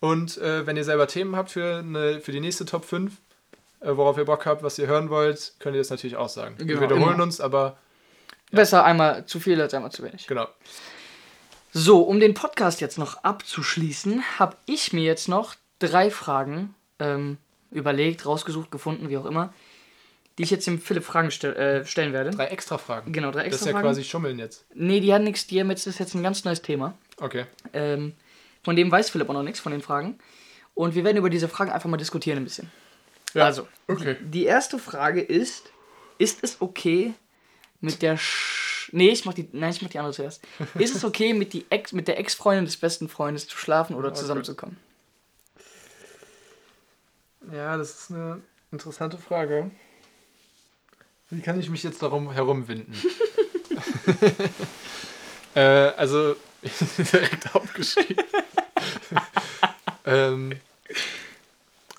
[0.00, 3.12] Und äh, wenn ihr selber Themen habt für, eine, für die nächste Top 5,
[3.80, 6.56] äh, worauf ihr Bock habt, was ihr hören wollt, könnt ihr das natürlich auch sagen.
[6.58, 7.22] Genau, wir wiederholen immer.
[7.22, 7.76] uns, aber
[8.50, 10.26] Besser einmal zu viel als einmal zu wenig.
[10.26, 10.48] genau.
[11.72, 17.36] So, um den Podcast jetzt noch abzuschließen, habe ich mir jetzt noch drei Fragen ähm,
[17.70, 19.52] überlegt, rausgesucht, gefunden, wie auch immer,
[20.38, 22.30] die ich jetzt dem Philipp Fragen stell, äh, stellen werde.
[22.30, 23.12] Drei extra Fragen.
[23.12, 23.86] Genau, drei Das extra ist ja Fragen.
[23.86, 24.64] quasi Schummeln jetzt.
[24.74, 26.94] Nee, die haben nichts, die haben jetzt, das ist jetzt ein ganz neues Thema.
[27.20, 27.44] Okay.
[27.74, 28.14] Ähm,
[28.64, 30.18] von dem weiß Philipp auch noch nichts, von den Fragen.
[30.74, 32.70] Und wir werden über diese Fragen einfach mal diskutieren ein bisschen.
[33.34, 33.44] Ja.
[33.44, 34.16] Also, Okay.
[34.22, 35.70] die erste Frage ist,
[36.16, 37.12] ist es okay
[37.80, 40.42] mit der Sch Nee, ich mach die nein, ich mach die andere zuerst.
[40.78, 44.14] Ist es okay mit die Ex mit der Ex-Freundin des besten Freundes zu schlafen oder
[44.14, 44.76] zusammenzukommen?
[47.52, 48.40] Ja, das ist eine
[48.72, 49.70] interessante Frage.
[51.30, 52.94] Wie kann ich mich jetzt darum herumwinden?
[55.54, 56.36] äh, also,
[57.12, 58.24] direkt aufgeschrieben.
[60.04, 60.58] ähm,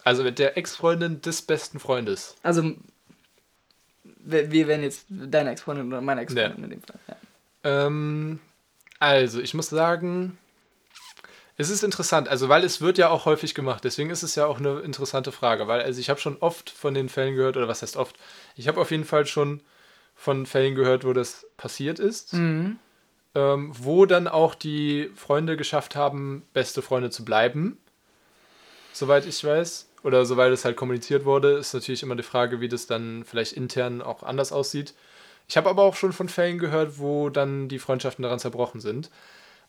[0.03, 2.35] also mit der Ex-Freundin des besten Freundes.
[2.41, 2.73] Also
[4.19, 6.99] wir werden jetzt deine Ex-Freundin oder meine Ex-Freundin in dem Fall.
[7.07, 7.15] Ja.
[7.63, 8.39] Ähm,
[8.99, 10.37] also, ich muss sagen,
[11.57, 14.45] es ist interessant, also weil es wird ja auch häufig gemacht, deswegen ist es ja
[14.45, 17.67] auch eine interessante Frage, weil also ich habe schon oft von den Fällen gehört, oder
[17.67, 18.17] was heißt oft,
[18.55, 19.61] ich habe auf jeden Fall schon
[20.15, 22.77] von Fällen gehört, wo das passiert ist, Mhm.
[23.35, 27.77] ähm, wo dann auch die Freunde geschafft haben, beste Freunde zu bleiben,
[28.93, 32.67] soweit ich weiß, oder soweit es halt kommuniziert wurde, ist natürlich immer die Frage, wie
[32.69, 34.93] das dann vielleicht intern auch anders aussieht.
[35.47, 39.09] Ich habe aber auch schon von Fällen gehört, wo dann die Freundschaften daran zerbrochen sind.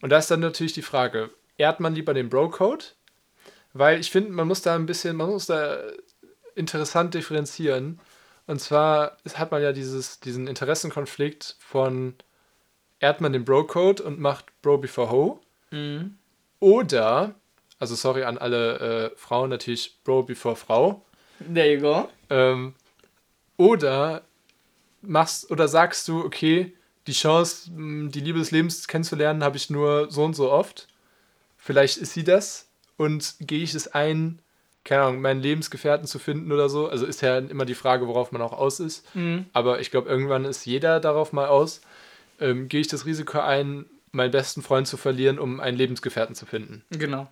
[0.02, 2.84] Und da ist dann natürlich die Frage, ehrt man lieber den Bro-Code?
[3.72, 5.78] Weil ich finde, man muss da ein bisschen, man muss da
[6.54, 8.00] interessant differenzieren.
[8.46, 12.14] Und zwar hat man ja dieses, diesen Interessenkonflikt von,
[12.98, 15.40] ehrt man den Bro-Code und macht Bro before Ho?
[15.70, 16.18] Mhm.
[16.58, 17.34] Oder,
[17.80, 21.04] also sorry an alle äh, Frauen, natürlich Bro before Frau.
[21.52, 22.08] There you go.
[22.28, 22.74] Ähm,
[23.56, 24.22] oder
[25.02, 26.74] machst oder sagst du, okay,
[27.06, 30.86] die Chance, die Liebe des Lebens kennenzulernen, habe ich nur so und so oft.
[31.56, 34.40] Vielleicht ist sie das und gehe ich es ein,
[34.84, 36.88] keine Ahnung, meinen Lebensgefährten zu finden oder so.
[36.88, 39.14] Also ist ja immer die Frage, worauf man auch aus ist.
[39.14, 39.46] Mhm.
[39.52, 41.80] Aber ich glaube, irgendwann ist jeder darauf mal aus.
[42.38, 46.46] Ähm, gehe ich das Risiko ein, meinen besten Freund zu verlieren, um einen Lebensgefährten zu
[46.46, 46.84] finden.
[46.90, 47.28] Genau.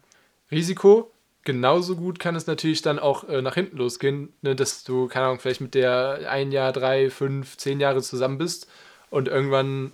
[0.51, 1.11] Risiko.
[1.45, 5.27] Genauso gut kann es natürlich dann auch äh, nach hinten losgehen, ne, dass du, keine
[5.27, 8.69] Ahnung, vielleicht mit der ein Jahr, drei, fünf, zehn Jahre zusammen bist
[9.11, 9.93] und irgendwann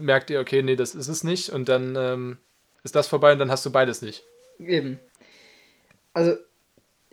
[0.00, 2.38] merkt ihr, okay, nee, das ist es nicht und dann ähm,
[2.84, 4.22] ist das vorbei und dann hast du beides nicht.
[4.58, 4.98] Eben.
[6.14, 6.36] Also,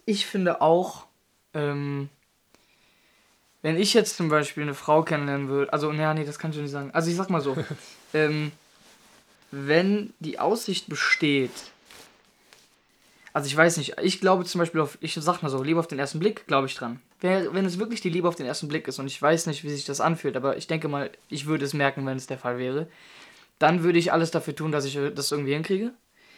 [0.06, 1.06] ich finde auch,
[1.54, 2.10] ähm,
[3.62, 6.58] wenn ich jetzt zum Beispiel eine Frau kennenlernen würde, also, naja, nee, das kann ich
[6.58, 6.92] nicht sagen.
[6.94, 7.58] Also, ich sag mal so,
[8.14, 8.52] ähm,
[9.52, 11.52] wenn die Aussicht besteht,
[13.34, 15.88] also ich weiß nicht, ich glaube zum Beispiel auf, ich sag mal so, Liebe auf
[15.88, 17.02] den ersten Blick, glaube ich dran.
[17.20, 19.64] Wer- Wenn es wirklich die Liebe auf den ersten Blick ist und ich weiß nicht,
[19.64, 22.38] wie sich das anfühlt, aber ich denke mal, ich würde es merken, wenn es der
[22.38, 22.88] Fall wäre,
[23.60, 25.92] dann würde ich alles dafür tun, dass ich äh, das irgendwie hinkriege.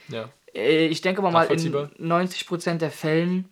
[0.10, 0.30] Ja.
[0.54, 1.90] Äh, Ich denke aber mal, in Nachvollziehbar.
[2.00, 3.50] 90% der Fällen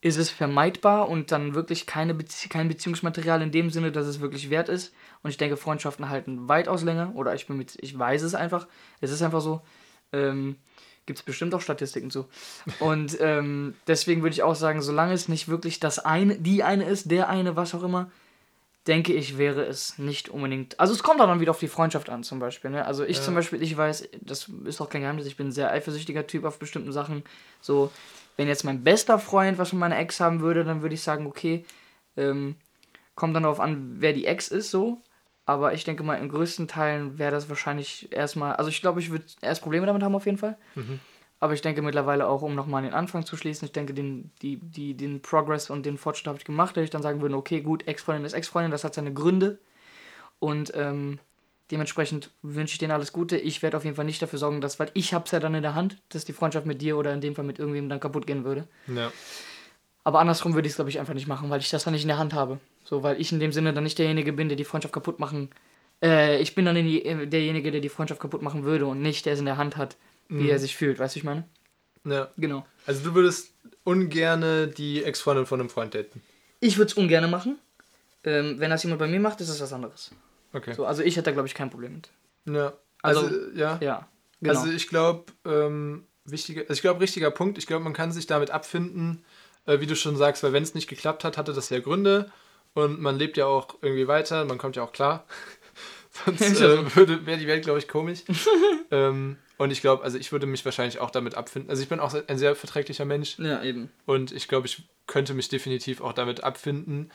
[0.00, 4.20] ist es vermeidbar und dann wirklich keine Bezie kein Beziehungsmaterial in dem Sinne, dass es
[4.20, 4.92] wirklich wert ist.
[5.22, 7.12] Und ich denke, Freundschaften halten weitaus länger.
[7.14, 8.66] Oder ich bin mit, ich weiß es einfach.
[9.00, 9.62] Es ist einfach so.
[10.12, 10.56] Ähm,
[11.06, 12.26] Gibt es bestimmt auch Statistiken zu.
[12.80, 16.84] Und ähm, deswegen würde ich auch sagen, solange es nicht wirklich das eine, die eine
[16.84, 18.10] ist, der eine, was auch immer,
[18.86, 20.78] denke ich, wäre es nicht unbedingt.
[20.78, 22.70] Also es kommt auch dann wieder auf die Freundschaft an, zum Beispiel.
[22.70, 22.84] Ne?
[22.84, 23.22] Also ich Ja.
[23.22, 26.44] zum Beispiel, ich weiß, das ist auch kein Geheimnis, ich bin ein sehr eifersüchtiger Typ
[26.44, 27.22] auf bestimmten Sachen.
[27.60, 27.90] So,
[28.36, 31.26] wenn jetzt mein bester Freund was von meiner Ex haben würde, dann würde ich sagen,
[31.26, 31.64] okay,
[32.16, 32.56] ähm,
[33.14, 35.00] kommt dann darauf an, wer die Ex ist, so.
[35.46, 38.56] Aber ich denke mal, in größten Teilen wäre das wahrscheinlich erstmal.
[38.56, 40.56] Also ich glaube, ich würde erst Probleme damit haben auf jeden Fall.
[40.74, 41.00] Mhm.
[41.40, 44.30] Aber ich denke mittlerweile auch, um nochmal an den Anfang zu schließen, ich denke, den,
[44.40, 47.36] die, die, den Progress und den Fortschritt habe ich gemacht, dass ich dann sagen würde,
[47.36, 49.58] okay, gut, Ex-Freundin ist Ex-Freundin, das hat seine Gründe.
[50.38, 51.18] Und ähm,
[51.70, 53.36] dementsprechend wünsche ich denen alles Gute.
[53.36, 55.54] Ich werde auf jeden Fall nicht dafür sorgen, dass, weil ich habe es ja dann
[55.54, 58.00] in der Hand, dass die Freundschaft mit dir oder in dem Fall mit irgendwem dann
[58.00, 58.66] kaputt gehen würde.
[58.86, 59.12] Ja.
[60.02, 62.02] Aber andersrum würde ich es, glaube ich, einfach nicht machen, weil ich das dann nicht
[62.02, 62.58] in der Hand habe.
[62.84, 65.50] So, weil ich in dem Sinne dann nicht derjenige bin, der die Freundschaft kaputt machen.
[66.02, 69.24] Äh, ich bin dann die, äh, derjenige, der die Freundschaft kaputt machen würde und nicht,
[69.26, 69.96] der es in der Hand hat,
[70.28, 70.48] wie Mhm.
[70.50, 70.98] er sich fühlt.
[70.98, 71.44] Weißt du, ich meine?
[72.04, 72.30] ja.
[72.36, 72.66] Genau.
[72.86, 73.54] Also du würdest
[73.84, 76.22] ungerne die Ex-Freundin von einem Freund daten.
[76.60, 77.58] Ich würde es ungern machen.
[78.24, 80.10] Ähm, wenn das jemand bei mir macht, ist es was anderes.
[80.52, 80.72] Okay.
[80.74, 82.10] So, also ich hätte da, glaube ich, kein Problem mit.
[82.46, 82.72] Ja.
[83.02, 83.78] Also- Also, ja.
[83.82, 84.08] Ja,
[84.40, 84.60] genau.
[84.60, 88.26] Also ich glaube, ähm, wichtiger, also ich glaube, richtiger Punkt, ich glaube, man kann sich
[88.26, 89.24] damit abfinden,
[89.66, 92.30] äh, wie du schon sagst, weil wenn es nicht geklappt hat, hatte das ja Gründe
[92.74, 95.24] und man lebt ja auch irgendwie weiter, man kommt ja auch klar.
[96.26, 98.20] Sonst äh, würde wäre die Welt, glaube ich, komisch.
[98.90, 101.70] ähm, und ich glaube, also ich würde mich wahrscheinlich auch damit abfinden.
[101.70, 103.90] Also ich bin auch ein sehr verträglicher Mensch ja, eben.
[104.06, 107.10] und ich glaube, ich könnte mich definitiv auch damit abfinden.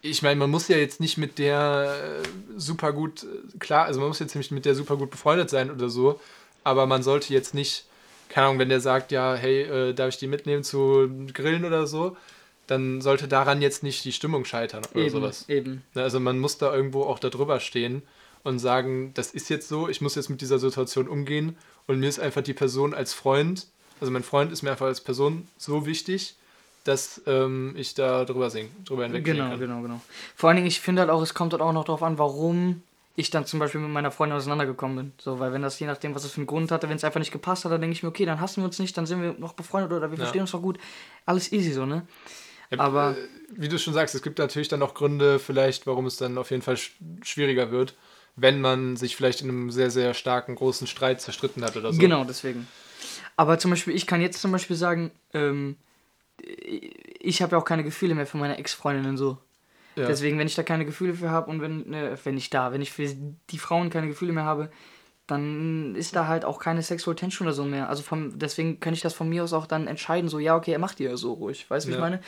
[0.00, 4.00] Ich meine, man muss ja jetzt nicht mit der äh, super gut, äh, klar, also
[4.00, 6.20] man muss jetzt nicht mit der super gut befreundet sein oder so,
[6.64, 7.84] aber man sollte jetzt nicht,
[8.28, 11.86] keine Ahnung, wenn der sagt, ja, hey, äh, darf ich die mitnehmen zu Grillen oder
[11.86, 12.16] so,
[12.66, 15.48] dann sollte daran jetzt nicht die Stimmung scheitern oder Eben, sowas.
[15.48, 15.82] eben.
[15.94, 18.02] Ne, Also man muss da irgendwo auch da drüber stehen
[18.42, 21.56] und sagen, das ist jetzt so, ich muss jetzt mit dieser Situation umgehen
[21.86, 23.66] und mir ist einfach die Person als Freund,
[24.00, 26.34] also mein Freund ist mir einfach als Person so wichtig,
[26.84, 29.58] dass ähm, ich da drüber singen, drüber hinwegsehen Genau, kann.
[29.60, 30.00] genau, genau.
[30.36, 32.82] Vor allen Dingen, ich finde halt auch, es kommt halt auch noch darauf an, warum
[33.16, 35.12] ich dann zum Beispiel mit meiner Freundin auseinandergekommen bin.
[35.18, 37.20] So, weil wenn das je nachdem, was es für einen Grund hatte, wenn es einfach
[37.20, 39.22] nicht gepasst hat, dann denke ich mir, okay, dann hassen wir uns nicht, dann sind
[39.22, 40.24] wir noch befreundet oder wir Ja.
[40.24, 40.78] verstehen uns doch gut.
[41.24, 42.06] Alles easy so, ne?
[42.70, 46.06] Ja, aber- äh, wie du schon sagst, es gibt natürlich dann auch Gründe vielleicht, warum
[46.06, 46.92] es dann auf jeden Fall sch
[47.22, 47.94] schwieriger wird,
[48.36, 52.00] wenn man sich vielleicht in einem sehr, sehr starken, großen Streit zerstritten hat oder so.
[52.00, 52.66] Genau, deswegen.
[53.36, 55.76] Aber zum Beispiel, ich kann jetzt zum Beispiel sagen, ähm,
[57.20, 59.38] ich habe ja auch keine Gefühle mehr für meine Ex-Freundinnen so.
[59.96, 60.06] Ja.
[60.08, 62.82] Deswegen, wenn ich da keine Gefühle für habe und wenn, ne, wenn ich da, wenn
[62.82, 63.06] ich für
[63.50, 64.70] die Frauen keine Gefühle mehr habe,
[65.28, 67.88] dann ist da halt auch keine Sexual Tension oder so mehr.
[67.88, 70.72] Also vom, deswegen kann ich das von mir aus auch dann entscheiden, so, ja, okay,
[70.72, 71.70] er macht die ja so ruhig.
[71.70, 72.04] Weißt du, wie ich Ja.
[72.04, 72.20] meine?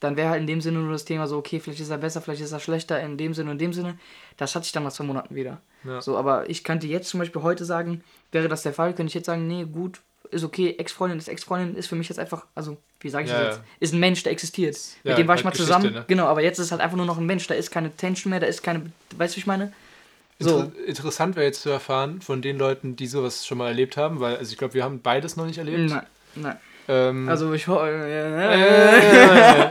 [0.00, 2.20] Dann wäre halt in dem Sinne nur das Thema so, okay, vielleicht ist er besser,
[2.22, 3.98] vielleicht ist er schlechter, in dem Sinne und dem Sinne.
[4.38, 5.60] Das hatte ich dann nach zwei Monaten wieder.
[5.84, 6.00] Ja.
[6.00, 9.14] So, aber ich könnte jetzt zum Beispiel heute sagen, wäre das der Fall, könnte ich
[9.14, 12.78] jetzt sagen, nee, gut, ist okay, Ex-Freundin ist Ex-Freundin, ist für mich jetzt einfach, also,
[13.00, 13.58] wie sage ich Ja, das jetzt?
[13.58, 13.64] ja.
[13.80, 14.76] Ist ein Mensch, der existiert.
[15.04, 15.82] Ja, Mit dem war ich halt mal zusammen.
[15.82, 16.04] Geschichte, ne?
[16.08, 18.30] Genau, aber jetzt ist es halt einfach nur noch ein Mensch, da ist keine Tension
[18.30, 19.72] mehr, da ist keine, weißt du, wie ich meine?
[20.38, 20.60] So.
[20.60, 24.20] Inter interessant wäre jetzt zu erfahren von den Leuten, die sowas schon mal erlebt haben,
[24.20, 25.90] weil also ich glaube, wir haben beides noch nicht erlebt.
[25.90, 26.56] Nein, nein.
[26.88, 29.68] Ähm, Also ich ho- äh,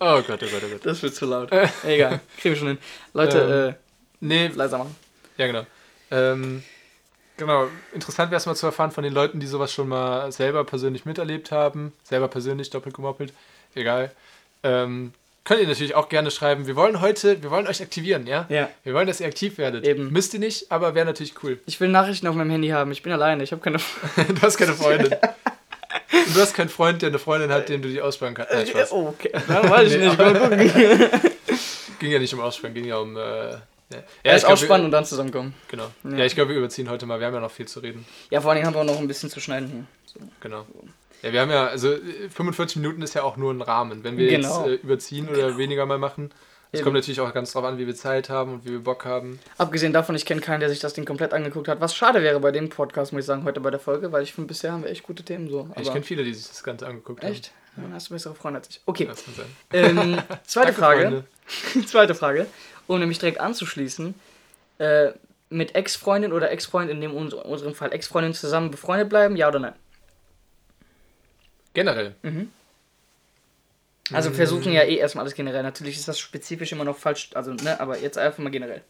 [0.00, 0.84] oh Gott, oh Gott, oh Gott.
[0.86, 1.50] Das wird zu laut.
[1.84, 2.78] Egal, kriegen wir schon hin.
[3.14, 3.76] Leute,
[4.20, 4.96] Nee, äh, leiser machen.
[5.36, 5.64] ja genau.
[6.10, 6.62] Ähm,
[7.36, 10.64] genau, interessant wäre es mal zu erfahren von den Leuten, die sowas schon mal selber
[10.64, 11.92] persönlich miterlebt haben.
[12.02, 13.32] Selber persönlich, doppelt gemoppelt,
[13.74, 14.10] egal.
[14.64, 15.12] Ähm,
[15.44, 16.66] könnt ihr natürlich auch gerne schreiben.
[16.66, 18.46] Wir wollen heute, wir wollen euch aktivieren, ja?
[18.48, 18.68] Ja.
[18.82, 19.86] Wir wollen, dass ihr aktiv werdet.
[19.86, 20.10] Eben.
[20.12, 21.60] Müsst ihr nicht, aber wäre natürlich cool.
[21.66, 22.90] Ich will Nachrichten auf meinem Handy haben.
[22.90, 23.44] Ich bin alleine.
[23.44, 23.78] Ich habe keine.
[24.16, 25.14] du hast keine Freundin.
[26.34, 28.52] Du hast keinen Freund, der eine Freundin hat, den du dich ausspannen kannst.
[28.52, 28.92] Nein, Spaß.
[28.92, 29.30] Oh, okay.
[29.48, 30.18] Na, weiß ich nicht.
[31.98, 33.16] Ging ja nicht um Ausspannen, ging ja um.
[33.16, 33.58] Äh, ja.
[33.90, 35.54] Ja, Erst ausspannen und dann zusammenkommen.
[35.68, 35.90] Genau.
[36.04, 36.18] Ja.
[36.18, 37.18] Ja, ich glaube, wir überziehen heute mal.
[37.20, 38.06] Wir haben ja noch viel zu reden.
[38.30, 39.84] Ja, vor allem haben wir auch noch ein bisschen zu schneiden hier.
[40.04, 40.20] So.
[40.40, 40.66] Genau.
[41.22, 44.04] Ja, wir haben ja, also äh, 45 Minuten ist ja auch nur ein Rahmen.
[44.04, 44.66] Wenn wir Genau.
[44.66, 46.30] jetzt äh, überziehen oder weniger mal machen,
[46.72, 49.04] es kommt natürlich auch ganz drauf an, wie wir Zeit haben und wie wir Bock
[49.04, 49.38] haben.
[49.56, 51.80] Abgesehen davon, ich kenne keinen, der sich das Ding komplett angeguckt hat.
[51.80, 54.34] Was schade wäre bei dem Podcast, muss ich sagen, heute bei der Folge, weil ich
[54.34, 55.68] finde, bisher haben wir echt gute Themen so.
[55.76, 57.32] ich Aber- kenne viele, die sich das Ganze angeguckt haben.
[57.32, 57.52] Echt?
[57.76, 58.80] Dann hast du bessere Freunde als ich.
[58.86, 59.08] Okay.
[59.72, 61.24] Ähm, zweite Frage.
[61.86, 62.46] Zweite Frage.
[62.88, 64.14] Um nämlich direkt anzuschließen.
[64.78, 65.12] Äh,
[65.50, 69.60] mit Ex-Freundin oder Ex-Freund, in dem uns, unserem Fall Ex-Freundin zusammen befreundet bleiben, ja oder
[69.60, 69.74] nein?
[71.72, 72.16] Generell.
[74.12, 75.62] Also versuchen ja eh erstmal alles generell.
[75.62, 78.82] Natürlich ist das spezifisch immer noch falsch, also ne, aber jetzt einfach mal generell.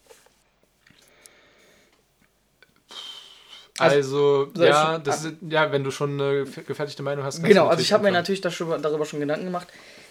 [3.78, 7.36] Also- Also, ja, das ist, ja, wenn du schon eine gefertigte Meinung hast.
[7.36, 9.68] kannst du Genau, also ich habe mir natürlich das schon, darüber schon Gedanken gemacht.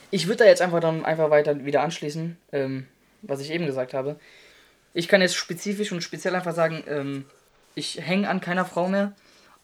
[0.09, 2.87] Ich würde da jetzt einfach dann einfach weiter wieder anschließen, ähm,
[3.23, 4.17] was ich eben gesagt habe.
[4.93, 7.25] Ich kann jetzt spezifisch und speziell einfach sagen, ähm,
[7.75, 9.11] ich hänge an keiner Frau mehr.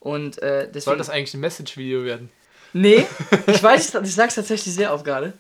[0.02, 0.82] Und äh, deswegen.
[0.82, 2.30] Soll das eigentlich ein Message-Video werden?
[2.74, 3.06] Nee,
[3.48, 5.34] ich weiß, ich sag's tatsächlich sehr oft gerade.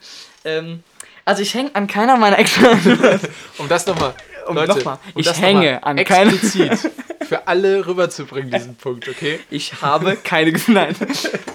[0.45, 0.84] Ähm,
[1.25, 2.51] Also ich hänge an keiner meiner ex
[3.57, 4.13] Um das nochmal.
[4.47, 6.91] Um Leute, nochmal, um ich hänge noch an keiner- explizit
[7.27, 9.39] für alle rüberzubringen, diesen Punkt, okay?
[9.49, 10.53] Ich habe keine.
[10.67, 10.95] Nein.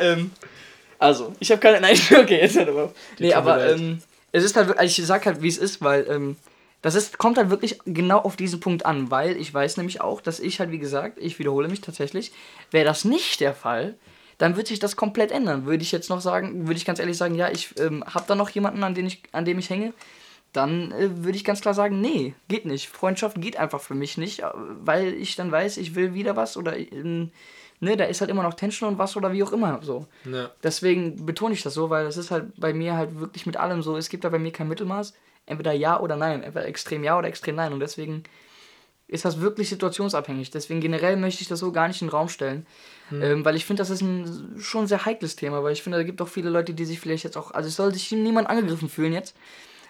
[0.00, 0.30] ähm,
[0.98, 1.80] also, ich habe keine.
[1.80, 2.92] Nein, okay, jetzt hört drauf.
[3.18, 4.00] Nee, tut mir aber ähm,
[4.32, 4.68] es ist halt.
[4.68, 6.06] wirklich- Ich sag halt, wie es ist, weil.
[6.08, 6.36] Ähm,
[6.80, 10.20] das ist, kommt halt wirklich genau auf diesen Punkt an, weil ich weiß nämlich auch,
[10.20, 12.30] dass ich halt, wie gesagt, ich wiederhole mich tatsächlich,
[12.70, 13.94] wäre das nicht der Fall,
[14.38, 15.66] dann würde sich das komplett ändern.
[15.66, 18.34] Würde ich jetzt noch sagen, würde ich ganz ehrlich sagen, ja, ich ähm, habe da
[18.34, 19.92] noch jemanden, an, den ich, an dem ich hänge,
[20.52, 22.88] dann äh, würde ich ganz klar sagen, nee, geht nicht.
[22.88, 26.56] Freundschaft geht einfach für mich nicht, äh, weil ich dann weiß, ich will wieder was
[26.56, 27.30] oder ähm,
[27.80, 30.06] ne, da ist halt immer noch Tension und was oder wie auch immer so.
[30.24, 30.50] Ja.
[30.62, 33.82] Deswegen betone ich das so, weil das ist halt bei mir halt wirklich mit allem
[33.82, 33.96] so.
[33.96, 35.14] Es gibt da bei mir kein Mittelmaß.
[35.46, 36.42] Entweder ja oder nein.
[36.42, 37.72] Entweder extrem ja oder extrem nein.
[37.72, 38.24] Und deswegen
[39.08, 40.50] ist das wirklich situationsabhängig.
[40.50, 42.66] Deswegen generell möchte ich das so gar nicht in den Raum stellen.
[43.10, 45.64] Ähm, weil ich finde, das ist ein schon sehr heikles Thema.
[45.64, 47.50] Weil ich finde, da gibt auch viele Leute, die sich vielleicht jetzt auch.
[47.52, 49.34] Also es soll sich niemand angegriffen fühlen jetzt,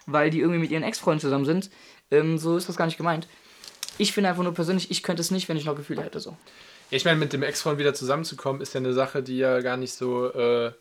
[0.06, 1.68] weil die irgendwie mit ihren Ex-Freunden zusammen sind.
[2.12, 3.26] Ähm, so ist das gar nicht gemeint.
[3.98, 6.20] Ich finde einfach nur persönlich, ich könnte es nicht, wenn ich noch Gefühle hätte.
[6.20, 6.36] So.
[6.90, 9.92] Ich meine, mit dem Ex-Freund wieder zusammenzukommen, ist ja eine Sache, die ja gar nicht
[9.92, 10.72] so, äh,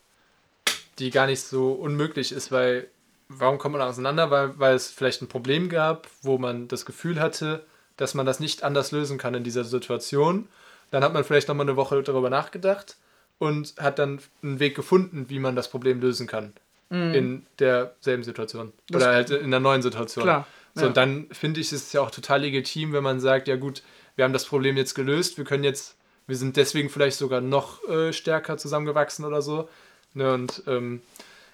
[0.99, 2.87] die gar nicht so unmöglich ist, weil
[3.29, 4.29] warum kommt man auseinander?
[4.29, 7.65] Weil, weil es vielleicht ein Problem gab, wo man das Gefühl hatte,
[7.97, 10.47] dass man das nicht anders lösen kann in dieser Situation.
[10.91, 12.95] Dann hat man vielleicht nochmal eine Woche darüber nachgedacht
[13.39, 16.53] und hat dann einen Weg gefunden, wie man das Problem lösen kann.
[16.89, 18.67] In derselben Situation.
[18.67, 18.71] Mhm.
[18.87, 20.23] Das- Oder halt in der neuen Situation.
[20.23, 20.87] Klar, So, ja.
[20.87, 23.83] und dann finde ich, ist es ja auch total legitim, wenn man sagt, ja gut,
[24.15, 27.83] wir haben das Problem jetzt gelöst, wir können jetzt, wir sind deswegen vielleicht sogar noch
[27.89, 29.67] äh, stärker zusammengewachsen oder so.
[30.13, 31.01] Ne, und ähm,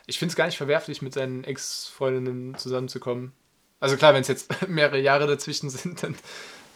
[0.05, 3.31] ich finde es gar nicht verwerflich, mit seinen Ex-Freundinnen zusammenzukommen.
[3.83, 6.15] Also klar, wenn es jetzt mehrere Jahre dazwischen sind, dann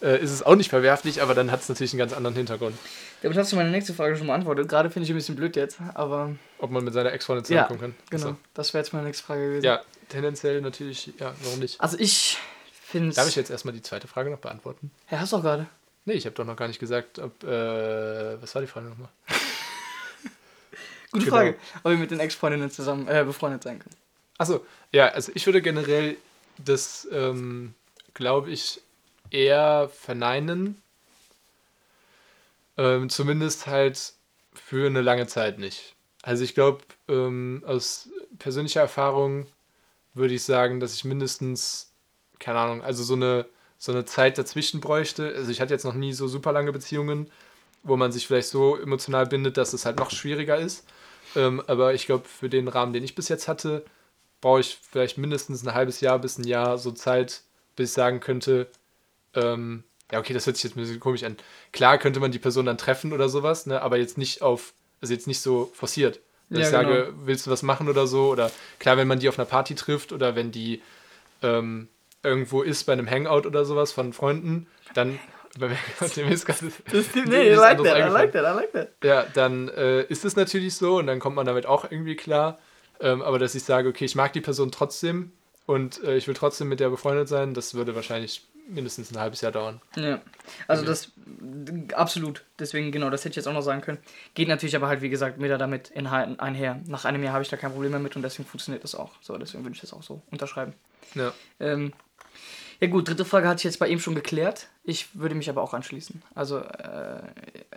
[0.02, 2.76] äh, ist es auch nicht verwerflich, aber dann hat es natürlich einen ganz anderen Hintergrund.
[3.22, 4.68] Damit hast du meine nächste Frage schon beantwortet.
[4.68, 7.80] Gerade finde ich ein bisschen blöd jetzt, aber Ob man mit seiner Ex-Freundin Ja, zusammenkommen
[7.80, 8.04] kann.
[8.10, 8.26] genau.
[8.32, 8.38] Achso.
[8.52, 9.64] Das wäre jetzt meine nächste Frage gewesen.
[9.64, 9.80] Ja,
[10.10, 11.80] tendenziell natürlich, ja, warum nicht?
[11.80, 12.36] Also ich
[12.70, 14.90] finde Darf ich jetzt erstmal die zweite Frage noch beantworten?
[15.10, 15.66] Ja, hast du auch gerade.
[16.04, 19.08] Nee, ich habe doch noch gar nicht gesagt, ob, äh, was war die Frage nochmal?
[21.10, 21.36] Gute Genau.
[21.38, 21.56] Frage.
[21.82, 23.96] Ob wir mit den Ex-Freundinnen zusammen äh, befreundet sein können.
[24.36, 26.16] Achso, ja, also ich würde generell
[26.58, 27.74] das, ähm,
[28.14, 28.80] glaube ich,
[29.30, 30.80] eher verneinen.
[32.76, 34.14] Ähm, zumindest halt
[34.54, 35.94] für eine lange Zeit nicht.
[36.22, 39.46] Also ich glaube, ähm, aus persönlicher Erfahrung
[40.14, 41.92] würde ich sagen, dass ich mindestens,
[42.38, 43.46] keine Ahnung, also so eine,
[43.78, 45.32] so eine Zeit dazwischen bräuchte.
[45.34, 47.30] Also ich hatte jetzt noch nie so super lange Beziehungen,
[47.82, 50.84] wo man sich vielleicht so emotional bindet, dass es halt noch schwieriger ist.
[51.36, 53.84] Ähm, aber ich glaube, für den Rahmen, den ich bis jetzt hatte,
[54.40, 57.42] brauche ich vielleicht mindestens ein halbes Jahr bis ein Jahr so Zeit,
[57.76, 58.68] bis ich sagen könnte,
[59.34, 61.36] ähm, ja, okay, das hört sich jetzt ein bisschen komisch an.
[61.72, 65.12] Klar könnte man die Person dann treffen oder sowas, ne, aber jetzt nicht auf, also
[65.12, 66.20] jetzt nicht so forciert.
[66.50, 67.18] Dass Ja, ich sage, genau.
[67.26, 68.30] willst du was machen oder so?
[68.30, 70.82] Oder klar, wenn man die auf einer Party trifft oder wenn die
[71.42, 71.88] ähm,
[72.22, 75.18] irgendwo ist bei einem Hangout oder sowas von Freunden, dann.
[75.58, 75.68] Bei
[76.14, 76.66] dem ist gerade.
[77.26, 78.92] Nee, I like that, I like that, I like that.
[79.02, 82.58] Ja, dann äh, ist es natürlich so und dann kommt man damit auch irgendwie klar.
[83.00, 85.32] Ähm, aber dass ich sage, okay, ich mag die Person trotzdem
[85.66, 89.40] und äh, ich will trotzdem mit der befreundet sein, das würde wahrscheinlich mindestens ein halbes
[89.40, 89.80] Jahr dauern.
[89.96, 90.20] Ja.
[90.66, 92.44] Also das d- absolut.
[92.58, 93.98] Deswegen, genau, das hätte ich jetzt auch noch sagen können.
[94.34, 96.80] Geht natürlich aber halt, wie gesagt, wieder damit in, einher.
[96.86, 99.12] Nach einem Jahr habe ich da kein Problem mehr mit und deswegen funktioniert das auch.
[99.22, 100.74] So, deswegen würde ich das auch so unterschreiben.
[101.14, 101.32] Ja.
[101.60, 101.94] Ähm,
[102.80, 104.68] ja gut, dritte Frage hatte ich jetzt bei ihm schon geklärt.
[104.84, 106.22] Ich würde mich aber auch anschließen.
[106.34, 107.22] Also, äh,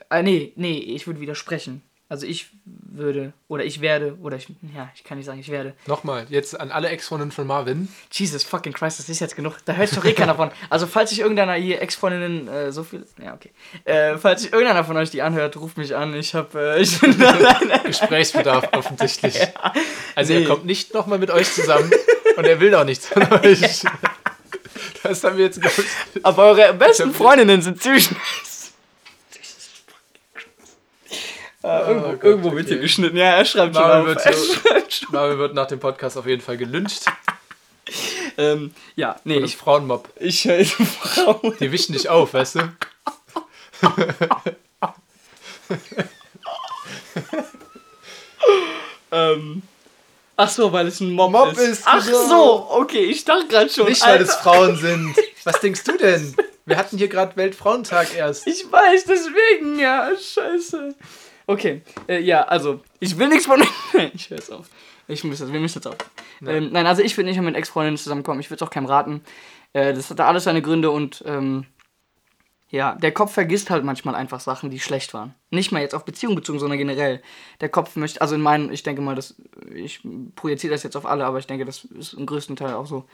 [0.09, 1.81] äh, nee, nee, ich würde widersprechen.
[2.11, 5.73] Also ich würde, oder ich werde, oder ich, ja, ich kann nicht sagen, ich werde.
[5.87, 7.87] Nochmal, jetzt an alle Ex-Freundinnen von Marvin.
[8.11, 9.59] Jesus fucking Christ, das ist jetzt genug.
[9.63, 10.51] Da hört sich doch eh keiner von.
[10.69, 13.51] Also falls sich irgendeiner hier Ex-Freundinnen äh, so viel, ja okay.
[13.85, 16.13] Äh, falls sich irgendeiner von euch die anhört, ruft mich an.
[16.13, 17.15] Ich habe, äh, ich bin.
[17.85, 19.39] Gesprächsbedarf offensichtlich.
[20.15, 20.41] Also Nee.
[20.41, 21.89] er kommt nicht nochmal mit euch zusammen
[22.35, 23.61] und er will auch nichts von euch.
[25.01, 28.50] Das haben wir jetzt ich, Aber eure besten Freundinnen sind ziemlich nice.
[31.63, 32.73] Äh, irgendwo Gott, irgendwo wird okay.
[32.73, 33.17] hier geschnitten.
[33.17, 34.25] Ja, er schreibt schon Marvin auf.
[34.25, 35.07] wird so- schreibt schon.
[35.11, 37.03] Marvin wird nach dem Podcast auf jeden Fall gelünscht.
[38.37, 40.07] Ähm, ja, nee, Und ich, Frauenmob.
[40.17, 41.41] ich höre Frau.
[41.59, 42.59] Die wischen dich auf, weißt du?
[49.11, 49.61] Ähm,
[50.37, 51.59] ach so, weil es ein Mob, Mob ist.
[51.59, 52.27] ist, Ach genau.
[52.27, 53.87] so, okay, ich dachte gerade schon.
[53.87, 54.41] Nicht, weil es Alter.
[54.43, 55.15] Frauen sind.
[55.43, 56.35] Was denkst du denn?
[56.65, 58.47] Wir hatten hier gerade Weltfrauentag erst.
[58.47, 60.95] Ich weiß, deswegen, ja, scheiße.
[61.47, 63.61] Okay, äh, ja, also, ich will nichts von.
[64.13, 64.69] ich höre jetzt auf.
[65.07, 65.97] Ich muss jetzt, wir müssen jetzt auf.
[66.45, 68.39] Ähm, nein, also ich würde nicht mehr mit Ex-Freundinnen zusammenkommen.
[68.39, 69.21] Ich würde es auch keinem raten.
[69.73, 71.65] Äh, das hat da alles seine Gründe und ähm,
[72.71, 75.35] Ja, der Kopf vergisst halt manchmal einfach Sachen, die schlecht waren.
[75.49, 77.21] Nicht mal jetzt auf Beziehung bezogen, sondern generell.
[77.59, 79.35] Der Kopf möchte, also in meinem, ich denke mal, das,
[79.73, 80.01] ich
[80.35, 83.05] projiziere das jetzt auf alle, aber ich denke, das ist im größten Teil auch so.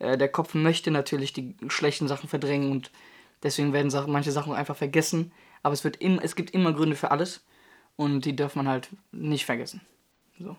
[0.00, 2.90] Äh, der Kopf möchte natürlich die schlechten Sachen verdrängen und
[3.44, 5.32] deswegen werden Sachen, manche Sachen einfach vergessen.
[5.62, 7.44] Aber es, wird im, es gibt immer Gründe für alles
[7.96, 9.80] und die darf man halt nicht vergessen.
[10.38, 10.56] So.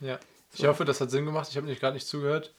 [0.00, 0.18] Ja.
[0.54, 1.48] Ich hoffe, das hat Sinn gemacht.
[1.50, 2.54] Ich habe nämlich gerade nicht zugehört.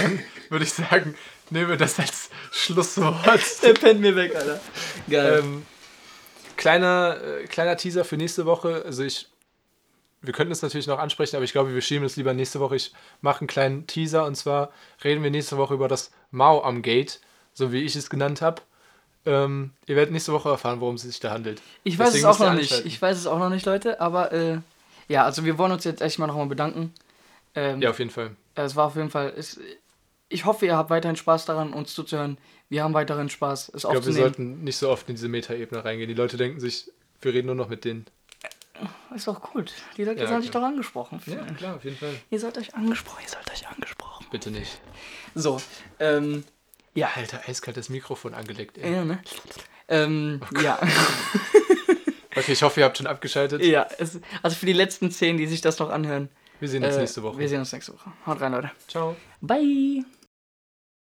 [0.00, 1.14] Dann würde ich sagen,
[1.50, 3.26] nehmen wir das als Schlusswort.
[3.62, 4.60] Der pennt mir weg, Alter.
[5.08, 5.40] Geil.
[5.40, 5.66] Ähm,
[6.56, 8.82] kleiner, äh, kleiner Teaser für nächste Woche.
[8.84, 9.28] Also ich,
[10.22, 12.76] wir könnten es natürlich noch ansprechen, aber ich glaube, wir schieben es lieber nächste Woche.
[12.76, 14.72] Ich mache einen kleinen Teaser und zwar
[15.04, 17.20] reden wir nächste Woche über das Mao am Gate,
[17.52, 18.62] so wie ich es genannt habe.
[19.28, 21.60] Ähm, ihr werdet nächste Woche erfahren, worum es sich da handelt.
[21.84, 22.86] ich weiß Deswegen es auch noch nicht.
[22.86, 24.58] Ich weiß es auch noch nicht, Leute, aber äh,
[25.08, 26.94] ja, also wir wollen uns jetzt echt mal nochmal bedanken.
[27.54, 28.30] Ähm, Ja, auf jeden Fall.
[28.54, 29.32] Es war auf jeden Fall.
[29.36, 29.60] Es,
[30.30, 32.38] ich hoffe, ihr habt weiterhin Spaß daran, uns zuzuhören.
[32.70, 35.84] Wir haben weiterhin Spaß, es Ich glaube, wir sollten nicht so oft in diese Metaebene
[35.84, 36.08] reingehen.
[36.08, 38.06] Die Leute denken sich, wir reden nur noch mit denen.
[39.14, 39.72] Ist doch gut.
[39.96, 40.62] Die Leute Ja, sollen sich klar.
[40.62, 41.20] doch angesprochen.
[41.26, 42.14] Ja, klar, auf jeden Fall.
[42.30, 44.26] Ihr sollt euch angesprochen, ihr sollt euch angesprochen.
[44.30, 44.80] Bitte nicht.
[45.34, 45.60] So,
[45.98, 46.44] ähm,
[46.98, 47.10] ja.
[47.14, 48.92] Alter, eiskaltes Mikrofon angelegt, ey.
[48.92, 49.18] Ja, ne?
[49.88, 50.78] Ähm, ja.
[52.36, 53.64] Okay, ich hoffe, ihr habt schon abgeschaltet.
[53.64, 53.86] ja.
[53.98, 56.28] Es, also für die letzten zehn, die sich das noch anhören.
[56.60, 57.38] Wir sehen uns äh, nächste Woche.
[57.38, 58.12] Wir sehen uns nächste Woche.
[58.26, 58.70] Haut rein, Leute.
[58.86, 59.16] Ciao.
[59.40, 60.04] Bye.